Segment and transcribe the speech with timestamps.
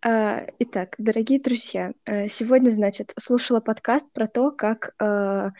[0.00, 5.50] А, Итак, дорогие друзья, э, сегодня, значит, слушала подкаст про то, как э,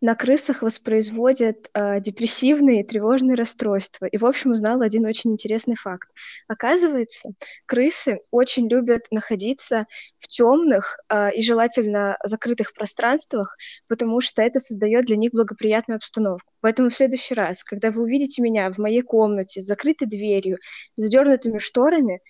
[0.00, 4.06] на крысах воспроизводят э, депрессивные и тревожные расстройства.
[4.06, 6.08] И, в общем, узнала один очень интересный факт.
[6.48, 7.30] Оказывается,
[7.64, 9.86] крысы очень любят находиться
[10.18, 10.98] в темных
[11.34, 13.56] и желательно закрытых пространствах,
[13.86, 16.50] потому что это создает для них благоприятную обстановку.
[16.60, 20.58] Поэтому в следующий раз, когда вы увидите меня в моей комнате с закрытой дверью,
[20.96, 22.20] задернутыми шторами,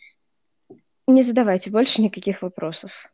[1.12, 3.12] не задавайте больше никаких вопросов.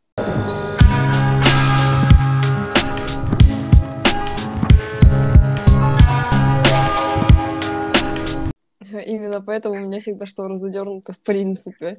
[9.05, 11.97] Именно поэтому у меня всегда шторы задернуты в принципе.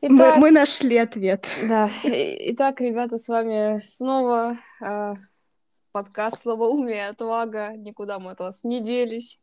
[0.00, 1.46] Итак, мы, мы нашли ответ.
[1.66, 1.90] Да.
[2.04, 5.14] Итак, ребята, с вами снова э,
[5.92, 7.72] подкаст «Слабоумие, отвага».
[7.76, 9.40] Никуда мы от вас не делись.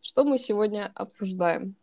[0.00, 1.74] Что мы сегодня обсуждаем?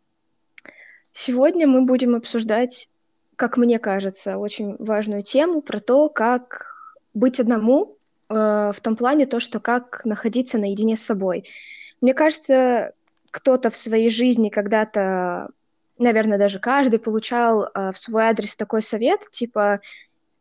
[1.18, 2.90] Сегодня мы будем обсуждать,
[3.36, 6.76] как мне кажется, очень важную тему про то, как
[7.14, 7.96] быть одному,
[8.28, 11.48] э, в том плане то, что как находиться наедине с собой.
[12.02, 12.92] Мне кажется,
[13.30, 15.48] кто-то в своей жизни когда-то,
[15.96, 19.80] наверное, даже каждый получал э, в свой адрес такой совет, типа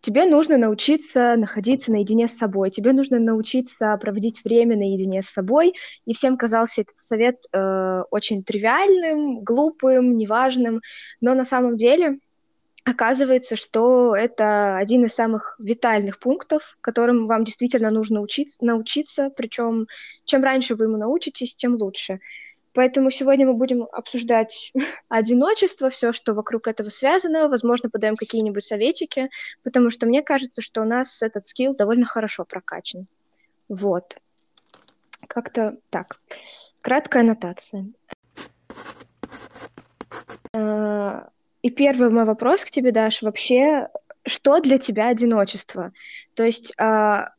[0.05, 5.73] тебе нужно научиться находиться наедине с собой, тебе нужно научиться проводить время наедине с собой,
[6.05, 10.81] и всем казался этот совет э, очень тривиальным, глупым, неважным,
[11.21, 12.19] но на самом деле
[12.83, 19.87] оказывается, что это один из самых витальных пунктов, которым вам действительно нужно учиться, научиться, причем
[20.23, 22.19] чем раньше вы ему научитесь, тем лучше.
[22.75, 24.73] Поэтому сегодня мы будем обсуждать
[25.09, 27.47] одиночество, все, что вокруг этого связано.
[27.47, 29.29] Возможно, подаем какие-нибудь советики,
[29.63, 33.07] потому что мне кажется, что у нас этот скилл довольно хорошо прокачан.
[33.69, 34.17] Вот.
[35.27, 36.19] Как-то так.
[36.81, 37.87] Краткая аннотация.
[40.53, 41.29] А,
[41.61, 43.87] и первый мой вопрос к тебе, Даш, вообще,
[44.27, 45.93] что для тебя одиночество?
[46.33, 47.34] То есть а,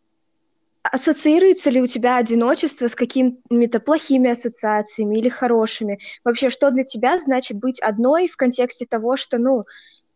[0.88, 5.98] Ассоциируется ли у тебя одиночество с какими-то плохими ассоциациями или хорошими?
[6.24, 9.64] Вообще, что для тебя значит быть одной в контексте того, что, ну,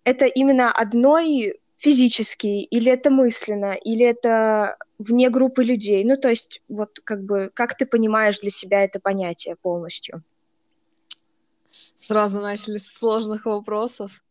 [0.05, 6.05] это именно одной физически, или это мысленно, или это вне группы людей?
[6.05, 10.23] Ну, то есть, вот как бы, как ты понимаешь для себя это понятие полностью?
[11.97, 14.23] Сразу начали с сложных вопросов.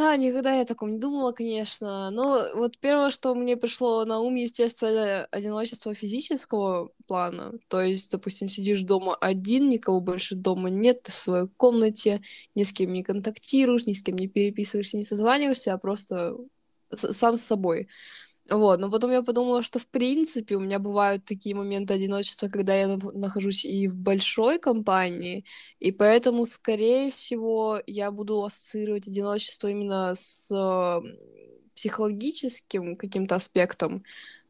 [0.00, 2.10] А, никогда я о таком не думала, конечно.
[2.12, 7.54] Но вот первое, что мне пришло на ум, естественно, одиночество физического плана.
[7.66, 12.22] То есть, допустим, сидишь дома один, никого больше дома нет, ты в своей комнате,
[12.54, 16.36] ни с кем не контактируешь, ни с кем не переписываешься, не созваниваешься, а просто
[16.94, 17.88] сам с собой.
[18.50, 22.74] Вот, но потом я подумала, что в принципе у меня бывают такие моменты одиночества, когда
[22.74, 25.44] я нахожусь и в большой компании,
[25.80, 30.50] и поэтому, скорее всего, я буду ассоциировать одиночество именно с
[31.74, 34.02] психологическим каким-то аспектом.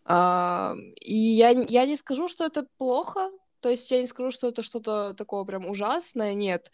[0.05, 3.31] А, и я, я не скажу, что это плохо,
[3.61, 6.71] то есть я не скажу, что это что-то такое прям ужасное, нет.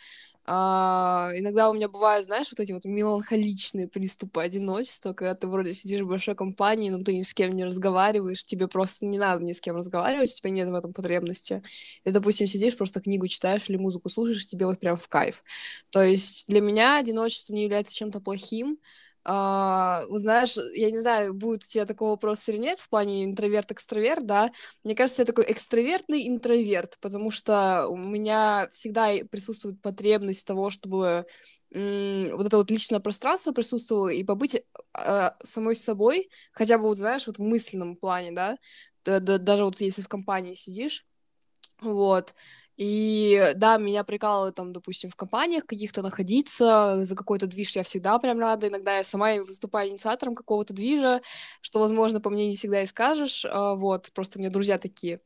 [0.47, 5.73] А, иногда у меня бывают, знаешь, вот эти вот меланхоличные приступы одиночества, когда ты вроде
[5.73, 9.43] сидишь в большой компании, но ты ни с кем не разговариваешь, тебе просто не надо
[9.43, 11.63] ни с кем разговаривать, у тебя нет в этом потребности.
[12.05, 15.45] И, допустим, сидишь, просто книгу читаешь или музыку слушаешь, тебе вот прям в кайф.
[15.91, 18.79] То есть для меня одиночество не является чем-то плохим,
[19.27, 24.27] Uh, знаешь, я не знаю, будет у тебя такой вопрос или нет в плане интроверт-экстраверт,
[24.27, 24.53] да,
[24.83, 31.25] мне кажется, я такой экстравертный интроверт, потому что у меня всегда присутствует потребность того, чтобы
[31.71, 37.27] вот это вот личное пространство присутствовало и побыть э, самой собой, хотя бы, вот знаешь,
[37.27, 38.59] вот в мысленном плане, да,
[39.05, 41.07] даже вот если в компании сидишь,
[41.81, 42.35] вот,
[42.77, 48.19] и да, меня прикалывает там, допустим, в компаниях каких-то находиться, за какой-то движ я всегда
[48.19, 48.69] прям рада.
[48.69, 51.23] Иногда я сама выступаю инициатором какого-то движа,
[51.61, 53.45] что, возможно, по мне не всегда и скажешь.
[53.45, 55.21] А, вот, просто у меня друзья такие,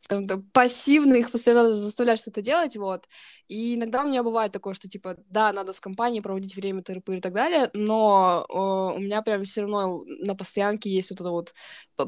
[0.00, 3.04] скажем так, пассивные, их постоянно заставляют что-то делать, вот.
[3.48, 7.02] И иногда у меня бывает такое, что, типа, да, надо с компанией проводить время, тыры
[7.06, 11.30] и так далее, но э, у меня прям все равно на постоянке есть вот это
[11.30, 11.54] вот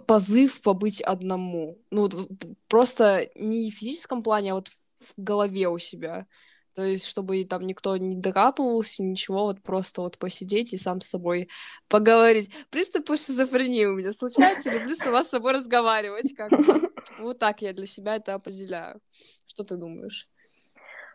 [0.07, 1.79] позыв побыть одному.
[1.91, 2.29] Ну, вот
[2.69, 4.69] просто не в физическом плане, а вот
[5.17, 6.27] голове у себя.
[6.75, 11.09] То есть, чтобы там никто не докапывался, ничего, вот просто вот посидеть и сам с
[11.09, 11.49] собой
[11.89, 12.51] поговорить.
[12.69, 16.35] Приступы шизофрении у меня случаются, люблю сама с собой разговаривать.
[16.35, 16.51] Как.
[17.19, 19.01] Вот так я для себя это определяю.
[19.47, 20.29] Что ты думаешь?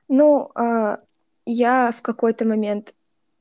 [0.08, 0.98] Ну, э,
[1.46, 2.96] я в какой-то момент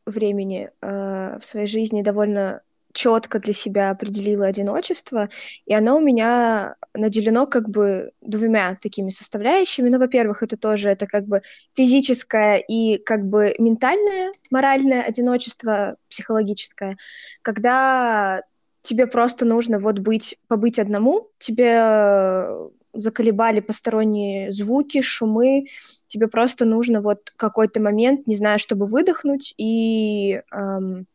[0.05, 5.29] времени э, в своей жизни довольно четко для себя определила одиночество,
[5.67, 9.89] и оно у меня наделено как бы двумя такими составляющими.
[9.89, 11.43] Ну, во-первых, это тоже это как бы
[11.75, 16.97] физическое и как бы ментальное, моральное одиночество, психологическое,
[17.43, 18.43] когда
[18.83, 25.67] тебе просто нужно вот быть, побыть одному, тебе заколебали посторонние звуки, шумы,
[26.07, 31.07] тебе просто нужно вот какой-то момент, не знаю, чтобы выдохнуть и эм,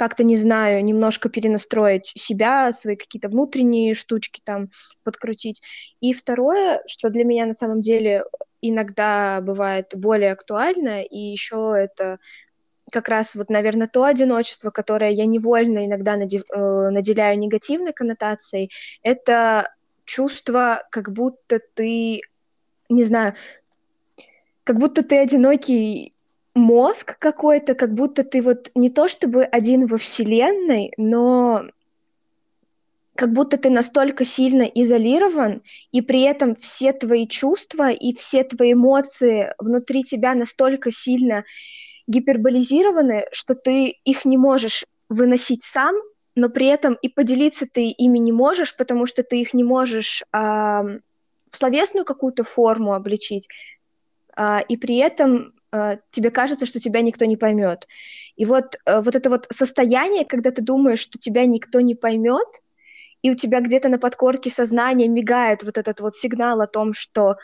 [0.00, 4.70] как-то, не знаю, немножко перенастроить себя, свои какие-то внутренние штучки там
[5.04, 5.60] подкрутить.
[6.00, 8.24] И второе, что для меня на самом деле
[8.62, 12.18] иногда бывает более актуально, и еще это
[12.90, 18.70] как раз вот, наверное, то одиночество, которое я невольно иногда э, наделяю негативной коннотацией,
[19.02, 19.68] это
[20.06, 22.22] чувство, как будто ты,
[22.88, 23.34] не знаю,
[24.64, 26.14] как будто ты одинокий
[26.54, 31.64] мозг какой-то, как будто ты вот не то чтобы один во Вселенной, но
[33.14, 35.62] как будто ты настолько сильно изолирован,
[35.92, 41.44] и при этом все твои чувства и все твои эмоции внутри тебя настолько сильно
[42.06, 45.94] гиперболизированы, что ты их не можешь выносить сам,
[46.34, 50.22] но при этом и поделиться ты ими не можешь, потому что ты их не можешь
[50.32, 53.48] а, в словесную какую-то форму обличить,
[54.34, 55.52] а, и при этом
[56.10, 57.86] тебе кажется, что тебя никто не поймет.
[58.36, 62.62] И вот, а, вот это вот состояние, когда ты думаешь, что тебя никто не поймет,
[63.22, 67.36] и у тебя где-то на подкорке сознания мигает вот этот вот сигнал о том, что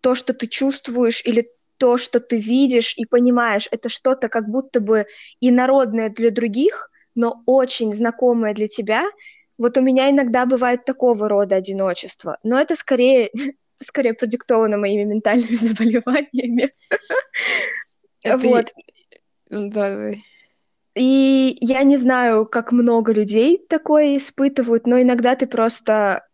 [0.00, 4.80] то, что ты чувствуешь или то, что ты видишь и понимаешь, это что-то как будто
[4.80, 5.06] бы
[5.40, 9.04] инородное для других, но очень знакомое для тебя.
[9.58, 13.30] Вот у меня иногда бывает такого рода одиночество, но это скорее
[13.80, 16.72] скорее продиктовано моими ментальными заболеваниями.
[18.24, 18.72] Вот.
[19.50, 20.12] Да,
[20.94, 26.26] И я не знаю, как много людей такое испытывают, но иногда ты просто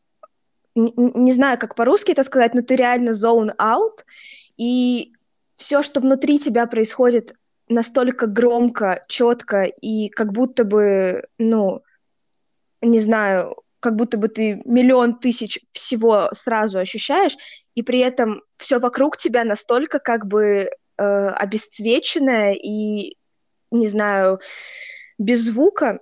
[0.75, 4.05] не, не знаю, как по-русски это сказать, но ты реально zone out,
[4.57, 5.13] и
[5.55, 7.35] все, что внутри тебя происходит,
[7.69, 11.83] настолько громко, четко и как будто бы, ну,
[12.83, 17.37] не знаю, как будто бы ты миллион тысяч всего сразу ощущаешь,
[17.75, 23.19] и при этом все вокруг тебя настолько как бы э, обесцвеченное и,
[23.71, 24.41] не знаю,
[25.19, 25.99] без звука,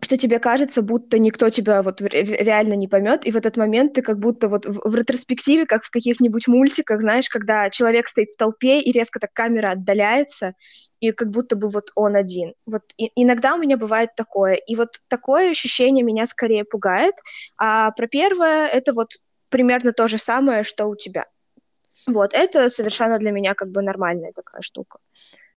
[0.00, 4.02] что тебе кажется, будто никто тебя вот реально не поймет, и в этот момент ты
[4.02, 8.36] как будто вот в, в ретроспективе, как в каких-нибудь мультиках, знаешь, когда человек стоит в
[8.36, 10.54] толпе, и резко так камера отдаляется,
[11.00, 12.52] и как будто бы вот он один.
[12.66, 17.14] Вот и, иногда у меня бывает такое, и вот такое ощущение меня скорее пугает,
[17.56, 19.16] а про первое это вот
[19.48, 21.26] примерно то же самое, что у тебя.
[22.06, 24.98] Вот, это совершенно для меня как бы нормальная такая штука.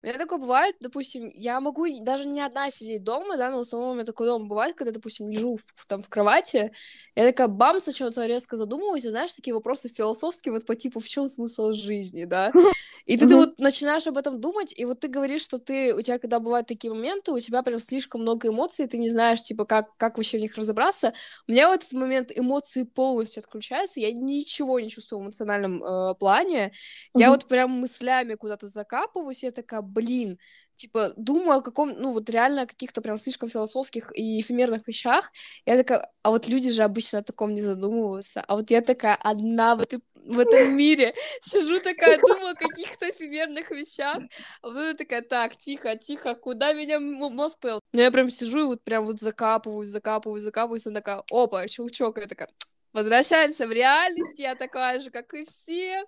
[0.07, 3.61] У меня такое бывает, допустим, я могу даже не одна сидеть дома, да, но в
[3.61, 6.71] основном у меня такое дома бывает, когда, допустим, лежу в, там в кровати,
[7.15, 11.01] я такая бамс, о чем-то резко задумываюсь, и знаешь, такие вопросы философские, вот по типу,
[11.01, 12.53] в чем смысл жизни, да,
[13.05, 15.99] и ты, ты вот начинаешь об этом думать, и вот ты говоришь, что ты, у
[15.99, 19.65] тебя, когда бывают такие моменты, у тебя прям слишком много эмоций, ты не знаешь, типа,
[19.65, 21.11] как, как вообще в них разобраться.
[21.49, 26.15] У меня в этот момент эмоции полностью отключаются, я ничего не чувствую в эмоциональном э,
[26.15, 26.71] плане,
[27.13, 30.37] я вот прям мыслями куда-то закапываюсь, я такая, блин,
[30.75, 35.31] типа, думаю о каком, ну, вот реально о каких-то прям слишком философских и эфемерных вещах.
[35.65, 38.41] Я такая, а вот люди же обычно о таком не задумываются.
[38.47, 43.09] А вот я такая одна в, этой, в этом мире сижу такая, думаю о каких-то
[43.09, 44.19] эфемерных вещах.
[44.61, 47.79] А вот такая, так, тихо, тихо, куда меня мозг повел?
[47.93, 52.19] Ну, я прям сижу и вот прям вот закапываюсь, закапываюсь, закапываюсь, и такая, опа, щелчок,
[52.19, 52.49] я такая,
[52.93, 56.05] возвращаемся в реальность, я такая же, как и все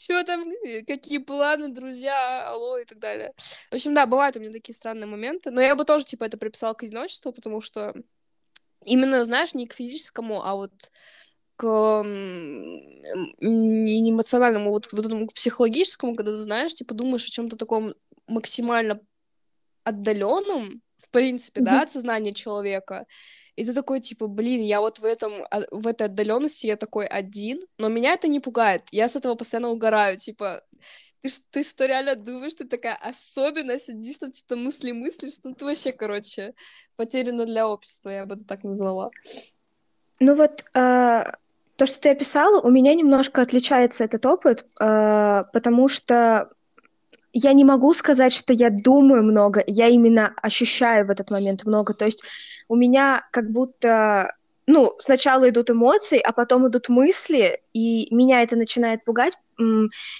[0.00, 3.32] что там, э, какие планы, друзья, алло и так далее.
[3.70, 6.38] В общем, да, бывают у меня такие странные моменты, но я бы тоже, типа, это
[6.38, 7.94] приписала к одиночеству, потому что
[8.84, 10.72] именно, знаешь, не к физическому, а вот
[11.56, 17.56] к не эмоциональному, вот, вот этому к психологическому, когда ты знаешь, типа, думаешь о чем-то
[17.56, 17.94] таком
[18.26, 19.00] максимально
[19.84, 21.64] отдаленном, в принципе, mm-hmm.
[21.64, 23.06] да, от сознания человека,
[23.60, 27.06] и ты такой, типа, блин, я вот в этом, а, в этой отдаленности я такой
[27.06, 30.62] один, но меня это не пугает, я с этого постоянно угораю, типа,
[31.20, 35.66] ты, ты что, реально думаешь, ты такая особенно сидишь, там что-то мысли мыслишь, что ты
[35.66, 36.54] вообще, короче,
[36.96, 39.10] потеряна для общества, я бы это так назвала.
[40.20, 41.24] Ну вот, э,
[41.76, 46.48] то, что ты описала, у меня немножко отличается этот опыт, э, потому что
[47.32, 51.94] я не могу сказать, что я думаю много, я именно ощущаю в этот момент много.
[51.94, 52.22] То есть
[52.68, 54.34] у меня как будто,
[54.66, 59.36] ну, сначала идут эмоции, а потом идут мысли, и меня это начинает пугать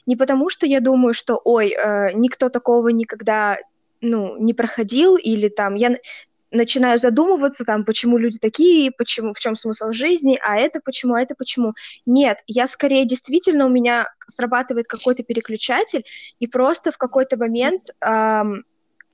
[0.07, 3.57] не потому, что я думаю, что, ой, э, никто такого никогда,
[4.01, 5.97] ну, не проходил, или там, я
[6.51, 11.23] начинаю задумываться, там, почему люди такие, почему, в чем смысл жизни, а это почему, а
[11.23, 11.75] это почему.
[12.07, 16.05] Нет, я скорее действительно у меня срабатывает какой-то переключатель,
[16.39, 18.65] и просто в какой-то момент эм,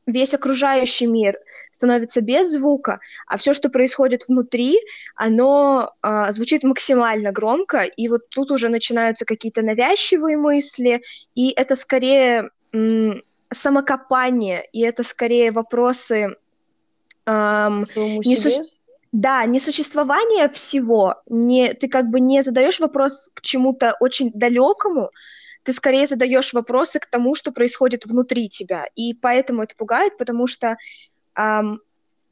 [0.07, 1.37] весь окружающий мир
[1.71, 4.79] становится без звука, а все, что происходит внутри,
[5.15, 11.03] оно э, звучит максимально громко, и вот тут уже начинаются какие-то навязчивые мысли,
[11.35, 12.51] и это скорее
[13.51, 16.37] самокопание, и это скорее вопросы
[17.27, 18.65] эм, не су...
[19.13, 25.11] Да, не существование всего, не, ты как бы не задаешь вопрос к чему-то очень далекому,
[25.63, 28.85] ты скорее задаешь вопросы к тому, что происходит внутри тебя.
[28.95, 30.77] И поэтому это пугает, потому что
[31.35, 31.81] эм,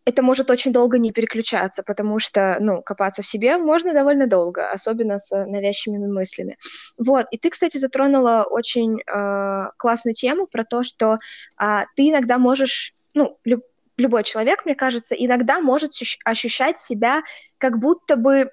[0.05, 4.71] это может очень долго не переключаться, потому что, ну, копаться в себе можно довольно долго,
[4.71, 6.59] особенно с навязчивыми мыслями.
[6.99, 11.19] Вот, и ты, кстати, затронула очень э, классную тему про то, что
[11.61, 13.63] э, ты иногда можешь, ну, люб,
[13.97, 15.93] любой человек, мне кажется, иногда может
[16.25, 17.23] ощущать себя
[17.59, 18.51] как будто бы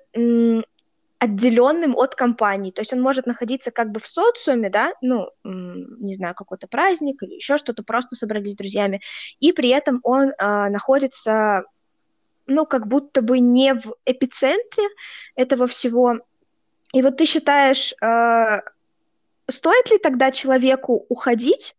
[1.21, 2.71] отделенным от компании.
[2.71, 7.21] То есть он может находиться как бы в социуме, да, ну, не знаю, какой-то праздник
[7.21, 9.01] или еще что-то, просто собрались с друзьями,
[9.39, 10.33] и при этом он э,
[10.69, 11.65] находится,
[12.47, 14.87] ну, как будто бы не в эпицентре
[15.35, 16.21] этого всего.
[16.91, 18.61] И вот ты считаешь, э,
[19.47, 21.75] стоит ли тогда человеку уходить,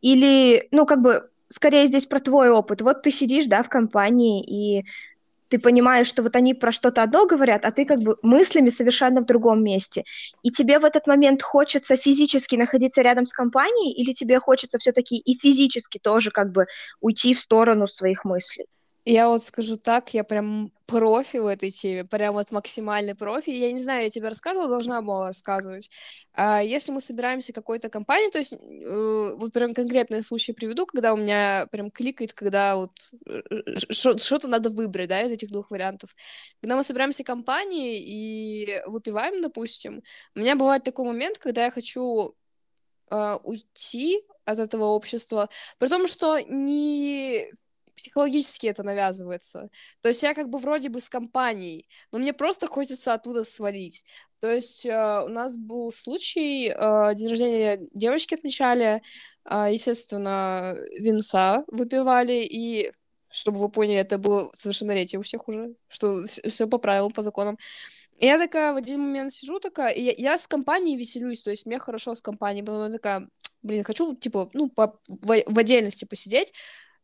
[0.00, 2.80] или, ну, как бы, скорее здесь про твой опыт.
[2.80, 4.42] Вот ты сидишь, да, в компании,
[4.80, 4.86] и
[5.48, 9.20] ты понимаешь, что вот они про что-то одно говорят, а ты как бы мыслями совершенно
[9.20, 10.04] в другом месте.
[10.42, 15.18] И тебе в этот момент хочется физически находиться рядом с компанией, или тебе хочется все-таки
[15.18, 16.66] и физически тоже как бы
[17.00, 18.66] уйти в сторону своих мыслей?
[19.12, 23.50] Я вот скажу так, я прям профи в этой теме, прям вот максимальный профи.
[23.50, 25.90] Я не знаю, я тебе рассказывала, должна была рассказывать.
[26.32, 31.12] А если мы собираемся какой-то компании, то есть э, вот прям конкретный случай приведу, когда
[31.12, 32.92] у меня прям кликает, когда вот
[33.26, 36.14] э, что-то надо выбрать, да, из этих двух вариантов.
[36.60, 40.04] Когда мы собираемся компанией и выпиваем, допустим,
[40.36, 42.36] у меня бывает такой момент, когда я хочу
[43.10, 45.48] э, уйти от этого общества,
[45.78, 47.50] при том, что не
[48.10, 49.70] психологически это навязывается.
[50.02, 54.04] То есть я как бы вроде бы с компанией, но мне просто хочется оттуда свалить.
[54.40, 59.02] То есть э, у нас был случай, э, день рождения девочки отмечали,
[59.44, 62.92] э, естественно, винца выпивали, и,
[63.30, 67.58] чтобы вы поняли, это было совершеннолетие у всех уже, что все по правилам, по законам.
[68.18, 71.50] И я такая в один момент сижу такая, и я, я с компанией веселюсь, то
[71.50, 73.28] есть мне хорошо с компанией, потом я такая,
[73.62, 76.52] блин, хочу, типа, ну, по, в, в отдельности посидеть,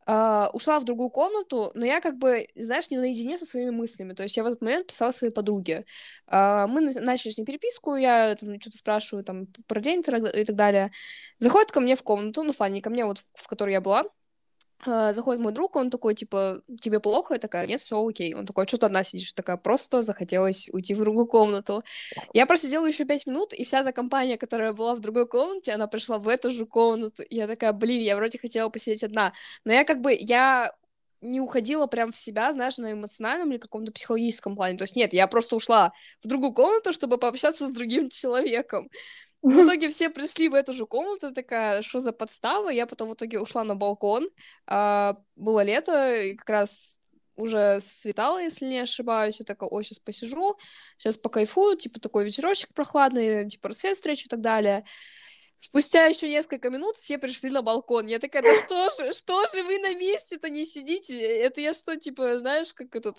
[0.09, 4.13] Uh, ушла в другую комнату, но я как бы, знаешь, не наедине со своими мыслями.
[4.13, 5.85] То есть я в этот момент писала своей подруге.
[6.29, 10.55] Uh, мы начали с ней переписку, я там что-то спрашиваю там про день и так
[10.55, 10.93] далее.
[11.39, 14.05] Заходит ко мне в комнату, ну, Фанни, ко мне вот, в которой я была,
[14.85, 17.35] заходит мой друг, он такой, типа, тебе плохо?
[17.35, 18.35] Я такая, нет, все окей.
[18.35, 19.33] Он такой, что ты одна сидишь?
[19.33, 21.83] такая, просто захотелось уйти в другую комнату.
[22.33, 25.87] Я просидела еще пять минут, и вся эта компания, которая была в другой комнате, она
[25.87, 27.23] пришла в эту же комнату.
[27.31, 29.33] Я такая, блин, я вроде хотела посидеть одна.
[29.65, 30.73] Но я как бы, я
[31.21, 34.79] не уходила прям в себя, знаешь, на эмоциональном или каком-то психологическом плане.
[34.79, 35.93] То есть нет, я просто ушла
[36.23, 38.89] в другую комнату, чтобы пообщаться с другим человеком.
[39.47, 42.69] В итоге все пришли в эту же комнату, такая, что за подстава?
[42.69, 44.29] Я потом в итоге ушла на балкон.
[44.67, 46.99] А, было лето, и как раз
[47.37, 49.39] уже светало, если не ошибаюсь.
[49.39, 50.57] Я такая, ой, сейчас посижу,
[50.97, 54.85] сейчас покайфую, типа такой вечерочек прохладный, типа рассвет встречу и так далее.
[55.59, 58.07] Спустя еще несколько минут все пришли на балкон.
[58.07, 61.19] Я такая, да что же, что же вы на месте-то не сидите?
[61.21, 63.17] Это я что, типа, знаешь, как этот,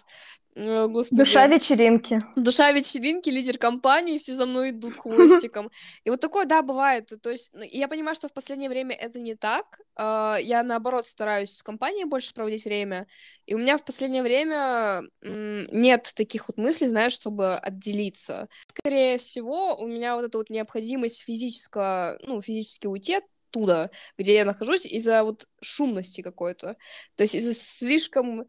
[0.55, 1.21] э, господи.
[1.21, 2.19] Душа вечеринки.
[2.35, 5.71] Душа вечеринки, лидер компании, все за мной идут хвостиком.
[6.03, 7.11] И вот такое, да, бывает.
[7.21, 9.79] То есть, ну, я понимаю, что в последнее время это не так.
[9.95, 13.07] А, я, наоборот, стараюсь с компанией больше проводить время.
[13.47, 18.49] И у меня в последнее время нет таких вот мыслей, знаешь, чтобы отделиться.
[18.67, 24.45] Скорее всего, у меня вот эта вот необходимость физического, ну, физически уйти оттуда, где я
[24.45, 26.77] нахожусь, из-за вот шумности какой-то.
[27.15, 28.45] То есть из-за слишком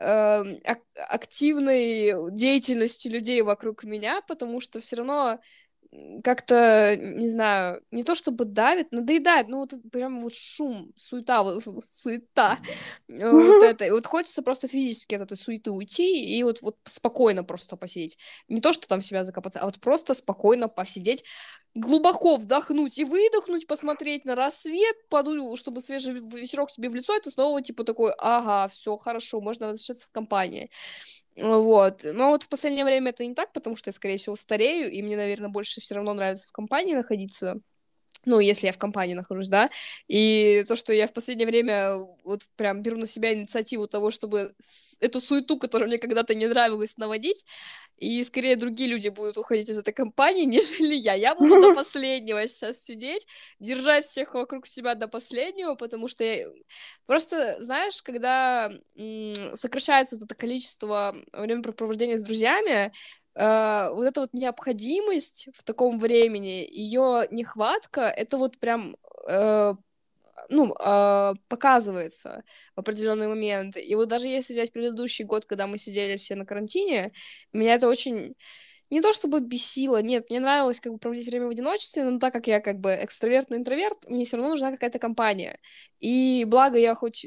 [0.00, 0.44] э,
[0.94, 5.38] активной деятельности людей вокруг меня, потому что все равно
[6.22, 11.62] как-то, не знаю, не то чтобы давит, надоедает, ну вот прям вот шум, суета, вот,
[11.90, 12.58] суета,
[13.08, 13.86] вот это.
[13.86, 18.18] И вот хочется просто физически от этой суеты уйти и вот, вот спокойно просто посидеть.
[18.48, 21.24] Не то, что там себя закопаться, а вот просто спокойно посидеть,
[21.78, 27.30] глубоко вдохнуть и выдохнуть, посмотреть на рассвет, подую, чтобы свежий ветерок себе в лицо, это
[27.30, 30.70] снова типа такой, ага, все хорошо, можно возвращаться в компании.
[31.36, 32.02] Вот.
[32.04, 35.02] Но вот в последнее время это не так, потому что я, скорее всего, старею, и
[35.02, 37.60] мне, наверное, больше все равно нравится в компании находиться.
[38.24, 39.70] Ну, если я в компании нахожусь, да,
[40.06, 44.54] и то, что я в последнее время вот прям беру на себя инициативу того, чтобы
[45.00, 47.46] эту суету, которая мне когда-то не нравилась, наводить,
[47.96, 51.14] и скорее другие люди будут уходить из этой компании, нежели я.
[51.14, 53.26] Я буду до последнего сейчас сидеть,
[53.60, 56.48] держать всех вокруг себя до последнего, потому что я...
[57.06, 58.70] просто, знаешь, когда
[59.54, 62.92] сокращается вот это количество времяпрепровождения с друзьями,
[63.38, 68.96] э, вот эта вот необходимость в таком времени, ее нехватка, это вот прям
[69.28, 69.74] э,
[70.50, 72.42] ну, э, показывается
[72.76, 73.76] в определенный момент.
[73.76, 77.12] И вот даже если взять предыдущий год, когда мы сидели все на карантине,
[77.52, 78.34] меня это очень
[78.90, 82.32] не то чтобы бесило, нет, мне нравилось как бы проводить время в одиночестве, но так
[82.32, 85.58] как я как бы экстраверт, но интроверт, мне все равно нужна какая-то компания.
[86.00, 87.26] И благо я хоть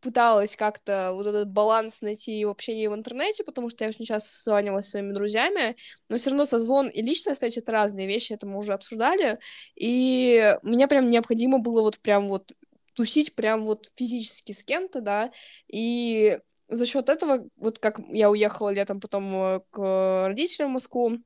[0.00, 4.30] пыталась как-то вот этот баланс найти в общении в интернете, потому что я очень часто
[4.30, 5.76] созванивалась с своими друзьями,
[6.08, 9.38] но все равно созвон и личная встреча— это разные вещи, это мы уже обсуждали,
[9.74, 12.52] и мне прям необходимо было вот прям вот
[12.94, 15.30] тусить прям вот физически с кем-то, да,
[15.68, 21.18] и за счет этого, вот как я уехала летом потом э, к родителям в Москву,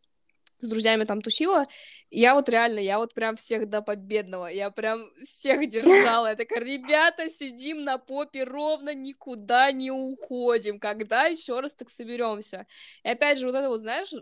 [0.63, 1.65] с друзьями там тусила,
[2.11, 6.61] я вот реально, я вот прям всех до победного, я прям всех держала, я такая,
[6.61, 12.67] ребята, сидим на попе ровно, никуда не уходим, когда еще раз так соберемся.
[13.03, 14.13] И опять же, вот это вот, знаешь,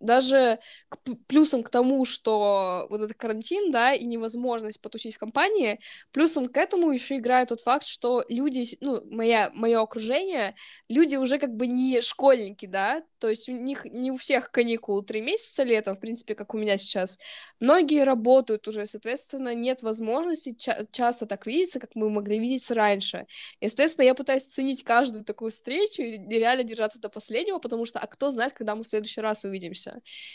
[0.00, 5.80] даже к плюсом к тому, что вот этот карантин, да, и невозможность потусить в компании,
[6.12, 10.54] плюсом к этому еще играет тот факт, что люди, ну, моя, мое окружение,
[10.88, 15.04] люди уже как бы не школьники, да, то есть у них не у всех каникулы
[15.04, 17.18] три месяца летом, в принципе, как у меня сейчас.
[17.60, 23.26] Многие работают уже, соответственно, нет возможности ча- часто так видеться, как мы могли видеться раньше.
[23.60, 28.08] Естественно, я пытаюсь ценить каждую такую встречу и реально держаться до последнего, потому что, а
[28.08, 29.51] кто знает, когда мы в следующий раз увидимся.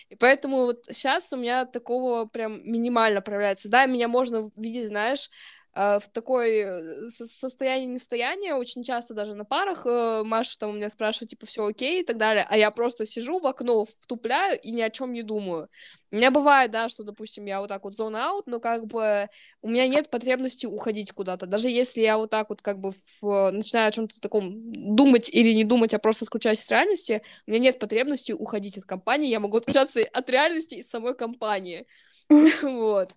[0.09, 3.69] И поэтому вот сейчас у меня такого прям минимально проявляется.
[3.69, 5.29] Да, меня можно видеть, знаешь,
[5.77, 10.89] в такой э, состоянии нестояния, очень часто даже на парах э, Маша там у меня
[10.89, 14.72] спрашивает, типа, все окей и так далее, а я просто сижу в окно, втупляю и
[14.72, 15.69] ни о чем не думаю.
[16.12, 19.27] У меня бывает, да, что, допустим, я вот так вот зона аут, но как бы
[19.62, 21.46] у меня нет потребности уходить куда-то.
[21.46, 23.51] Даже если я вот так вот как бы в...
[23.51, 24.53] начинаю о чем-то таком
[24.96, 28.85] думать или не думать, а просто отключаюсь от реальности, у меня нет потребности уходить от
[28.85, 31.85] компании, я могу отключаться от реальности и самой компании.
[32.61, 33.11] Вот.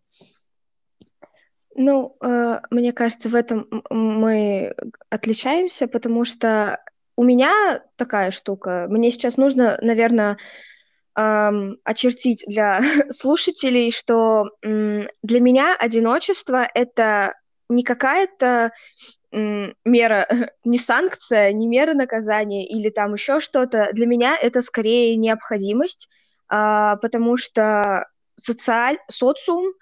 [1.74, 4.74] Ну, э, мне кажется, в этом мы
[5.08, 6.80] отличаемся, потому что
[7.16, 8.86] у меня такая штука.
[8.88, 10.38] Мне сейчас нужно, наверное,
[11.14, 12.80] очертить для
[13.10, 17.34] слушателей, что для меня одиночество это
[17.68, 18.72] не какая-то
[19.32, 20.26] мера,
[20.64, 23.90] не санкция, не мера наказания или там еще что-то.
[23.92, 26.08] Для меня это скорее необходимость,
[26.50, 28.06] э, потому что
[28.36, 29.72] социаль, социум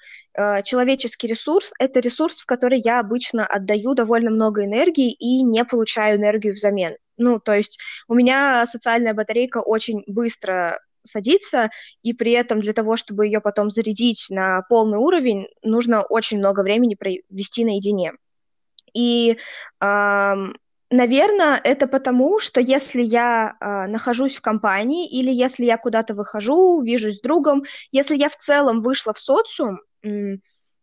[0.64, 6.18] человеческий ресурс— это ресурс, в который я обычно отдаю довольно много энергии и не получаю
[6.18, 6.96] энергию взамен.
[7.16, 11.70] Ну, то есть у меня социальная батарейка очень быстро садится,
[12.02, 16.62] и при этом для того, чтобы ее потом зарядить на полный уровень, нужно очень много
[16.62, 18.12] времени провести наедине.
[18.94, 19.38] И,
[19.80, 20.56] эм,
[20.90, 26.82] наверное, это потому, что если я э, нахожусь в компании или если я куда-то выхожу,
[26.82, 29.80] вижусь с другом, если я в целом вышла в социум,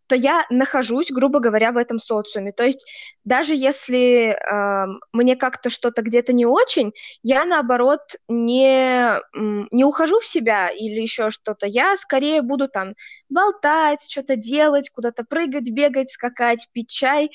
[0.07, 2.51] то я нахожусь, грубо говоря, в этом социуме.
[2.51, 2.85] То есть
[3.23, 10.25] даже если э, мне как-то что-то где-то не очень, я наоборот не, не ухожу в
[10.25, 11.65] себя или еще что-то.
[11.65, 12.93] Я скорее буду там
[13.29, 17.31] болтать, что-то делать, куда-то прыгать, бегать, скакать, пить чай.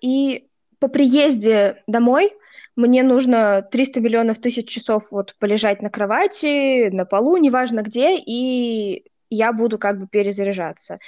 [0.00, 0.46] И
[0.78, 2.32] по приезде домой
[2.76, 9.04] мне нужно 300 миллионов тысяч часов вот полежать на кровати, на полу, неважно где, и
[9.30, 10.98] я буду как бы перезаряжаться.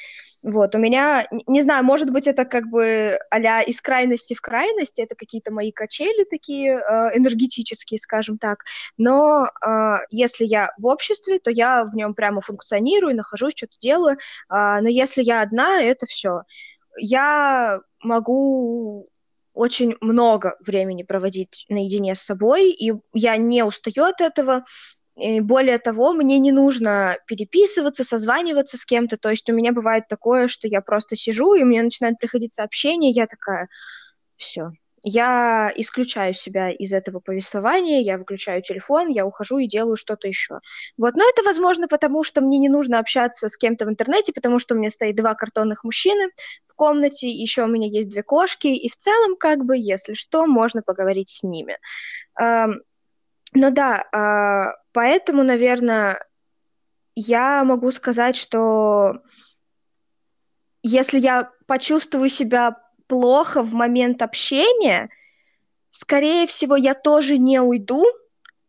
[0.45, 5.01] Вот, у меня, не знаю, может быть, это как бы а из крайности в крайности,
[5.01, 8.65] это какие-то мои качели такие э, энергетические, скажем так,
[8.97, 14.17] но э, если я в обществе, то я в нем прямо функционирую, нахожусь, что-то делаю,
[14.17, 16.43] э, но если я одна, это все.
[16.97, 19.09] Я могу
[19.59, 24.65] очень много времени проводить наедине с собой, и я не устаю от этого,
[25.17, 29.17] и более того, мне не нужно переписываться, созваниваться с кем-то.
[29.17, 33.11] То есть у меня бывает такое, что я просто сижу, и мне начинает приходить сообщение,
[33.11, 33.69] я такая,
[34.37, 34.71] все,
[35.03, 40.61] я исключаю себя из этого повествования, я выключаю телефон, я ухожу и делаю что-то еще.
[40.97, 44.59] Вот, но это возможно потому, что мне не нужно общаться с кем-то в интернете, потому
[44.59, 46.31] что у меня стоит два картонных мужчины
[46.67, 50.47] в комнате, еще у меня есть две кошки, и в целом, как бы, если что,
[50.47, 51.79] можно поговорить с ними.
[53.55, 56.23] Ну да, а, поэтому, наверное,
[57.15, 59.23] я могу сказать, что
[60.83, 62.77] если я почувствую себя
[63.09, 65.09] плохо в момент общения,
[65.91, 68.05] скорее всего, я тоже не уйду,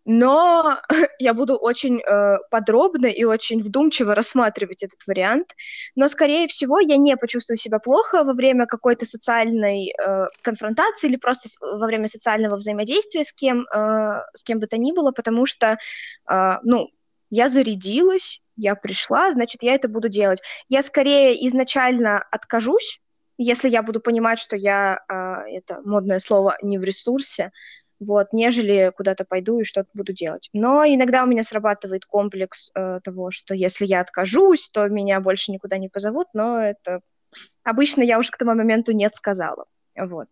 [0.06, 0.80] но
[1.20, 5.56] я буду очень э, подробно и очень вдумчиво рассматривать этот вариант.
[5.96, 11.18] Но, скорее всего, я не почувствую себя плохо во время какой-то социальной э, конфронтации или
[11.18, 15.46] просто во время социального взаимодействия с кем, э, с кем бы то ни было, потому
[15.46, 15.78] что,
[16.28, 16.90] э, ну,
[17.30, 20.42] я зарядилась, я пришла, значит, я это буду делать.
[20.70, 23.00] Я скорее изначально откажусь,
[23.42, 27.52] если я буду понимать, что я, э, это модное слово, не в ресурсе,
[28.00, 30.50] вот, нежели куда-то пойду и что-то буду делать.
[30.54, 35.52] Но иногда у меня срабатывает комплекс э, того, что если я откажусь, то меня больше
[35.52, 37.02] никуда не позовут, но это
[37.64, 39.66] обычно я уже к тому моменту нет сказала.
[39.98, 40.28] Вот.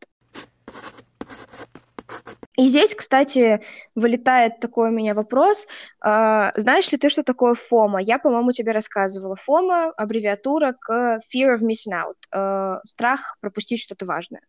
[2.58, 3.62] И здесь, кстати,
[3.94, 5.68] вылетает такой у меня вопрос.
[6.02, 8.02] А, знаешь ли ты, что такое FOMO?
[8.02, 9.36] Я, по-моему, тебе рассказывала.
[9.36, 12.16] FOMO— аббревиатура к Fear of Missing Out.
[12.32, 14.42] А, страх пропустить что-то важное.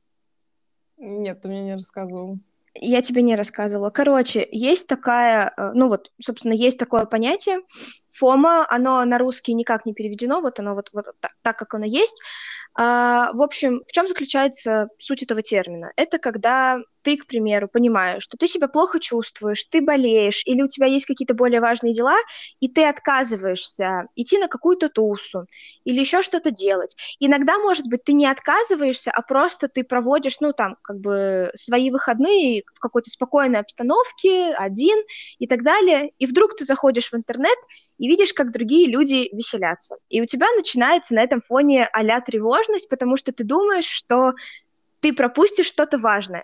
[0.97, 2.39] Нет, ты мне не рассказывал.
[2.75, 3.91] Я тебе не рассказывала.
[3.91, 7.59] Короче, есть такая, э, ну вот, собственно, есть такое понятие.
[8.19, 11.87] FOMO, оно на русский никак не переведено, вот оно вот, вот так, так, как оно
[11.87, 12.21] есть.
[12.75, 15.93] А, в общем, в чем заключается суть этого термина?
[15.97, 20.69] Это когда ты, к примеру, понимаешь, что ты себя плохо чувствуешь, ты болеешь, или у
[20.69, 22.17] тебя есть какие-то более важные дела,
[22.61, 25.47] и ты отказываешься идти на какую-то тусу
[25.85, 26.97] или еще что-то делать.
[27.19, 31.91] Иногда, может быть, ты не отказываешься, а просто ты проводишь, ну, там, как бы свои
[31.91, 34.99] выходные в какой-то спокойной обстановке, один
[35.39, 37.59] и так далее, и вдруг ты заходишь в интернет
[37.99, 39.97] и видишь, как другие люди веселятся.
[40.09, 44.35] И у тебя начинается на этом фоне а тревожность, потому что ты думаешь, что
[45.01, 46.43] ты пропустишь что-то важное.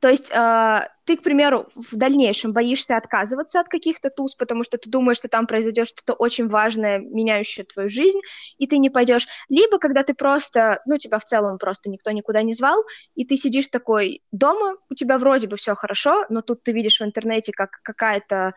[0.00, 4.78] То есть э, ты, к примеру, в дальнейшем боишься отказываться от каких-то туз, потому что
[4.78, 8.20] ты думаешь, что там произойдет что-то очень важное, меняющее твою жизнь,
[8.56, 9.28] и ты не пойдешь.
[9.50, 12.82] Либо когда ты просто, ну, тебя в целом просто никто никуда не звал,
[13.14, 16.98] и ты сидишь такой дома, у тебя вроде бы все хорошо, но тут ты видишь
[16.98, 18.54] в интернете, как какая-то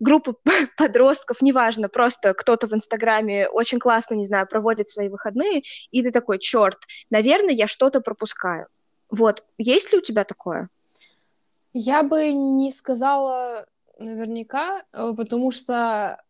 [0.00, 0.34] группа
[0.76, 6.10] подростков, неважно, просто кто-то в Инстаграме очень классно, не знаю, проводит свои выходные, и ты
[6.10, 6.78] такой, черт,
[7.10, 8.66] наверное, я что-то пропускаю.
[9.10, 10.68] Вот, есть ли у тебя такое?
[11.72, 13.66] Я бы не сказала
[13.98, 16.22] наверняка, э, потому что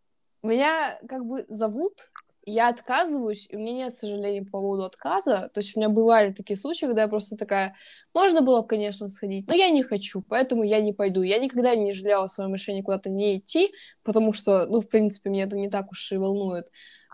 [0.43, 2.11] меня как бы зовут,
[2.51, 5.51] я отказываюсь, и у меня нет сожалений по поводу отказа.
[5.53, 7.75] То есть у меня бывали такие случаи, когда я просто такая,
[8.15, 11.23] можно было бы, конечно, сходить, но я не хочу, поэтому я не пойду.
[11.23, 13.71] Я никогда не жалела о своем решении куда-то не идти,
[14.03, 16.71] потому что, ну, в принципе, меня это не так уж и волнует.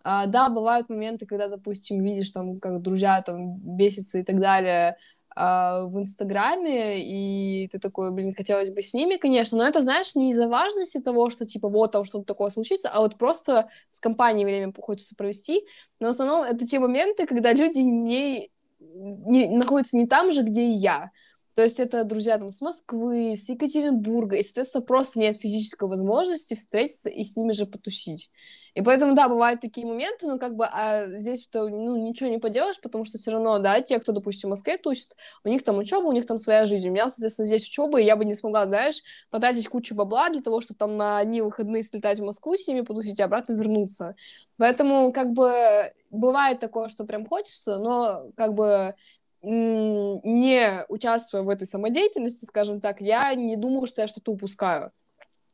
[0.07, 4.99] А, да, бывают моменты, когда, допустим, видишь, там, как друзья там бесятся и так далее,
[5.37, 10.31] в Инстаграме, и ты такой, блин, хотелось бы с ними, конечно, но это, знаешь, не
[10.31, 14.45] из-за важности того, что, типа, вот там что-то такое случится, а вот просто с компанией
[14.45, 15.65] время хочется провести,
[15.99, 20.63] но в основном это те моменты, когда люди не, не находятся не там же, где
[20.63, 21.11] и я,
[21.55, 26.55] то есть это друзья там с Москвы, с Екатеринбурга, и, соответственно, просто нет физической возможности
[26.55, 28.31] встретиться и с ними же потусить.
[28.75, 32.39] И поэтому, да, бывают такие моменты, но как бы а здесь что, ну, ничего не
[32.39, 35.79] поделаешь, потому что все равно, да, те, кто, допустим, в Москве тусит, у них там
[35.79, 36.89] учеба, у них там своя жизнь.
[36.89, 40.43] У меня, соответственно, здесь учеба, и я бы не смогла, знаешь, потратить кучу бабла для
[40.43, 44.17] того, чтобы там на одни выходные слетать в Москву с ними потусить и обратно вернуться.
[44.57, 48.95] Поэтому, как бы, бывает такое, что прям хочется, но, как бы,
[49.45, 54.93] не участвуя в этой самодеятельности, скажем так, я не думаю, что я что-то упускаю.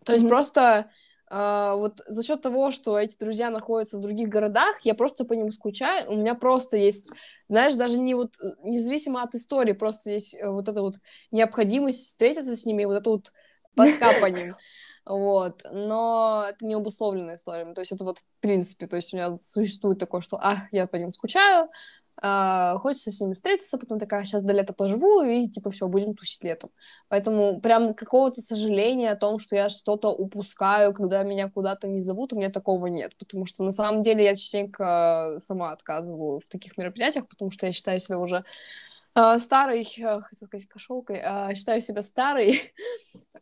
[0.04, 0.16] То mm-hmm.
[0.16, 0.90] есть просто
[1.30, 5.32] э, вот за счет того, что эти друзья находятся в других городах, я просто по
[5.32, 6.10] ним скучаю.
[6.10, 7.10] У меня просто есть,
[7.48, 10.94] знаешь, даже не вот независимо от истории, просто есть э, вот эта вот
[11.30, 13.32] необходимость встретиться с ними, вот это вот
[13.74, 14.56] тоска по ним.
[15.06, 17.72] Вот, но это не обусловленная история.
[17.74, 20.86] То есть это вот в принципе, то есть у меня существует такое, что, а, я
[20.86, 21.68] по ним скучаю,
[22.22, 26.14] Uh, хочется с ними встретиться, потом такая, сейчас до лета поживу, и типа все, будем
[26.14, 26.70] тусить летом.
[27.08, 32.34] Поэтому прям какого-то сожаления о том, что я что-то упускаю, когда меня куда-то не зовут,
[32.34, 36.76] у меня такого нет, потому что на самом деле я частенько сама отказываю в таких
[36.76, 38.44] мероприятиях, потому что я считаю себя уже
[39.16, 42.60] uh, старой, uh, хотел сказать, кошелкой, uh, считаю себя старой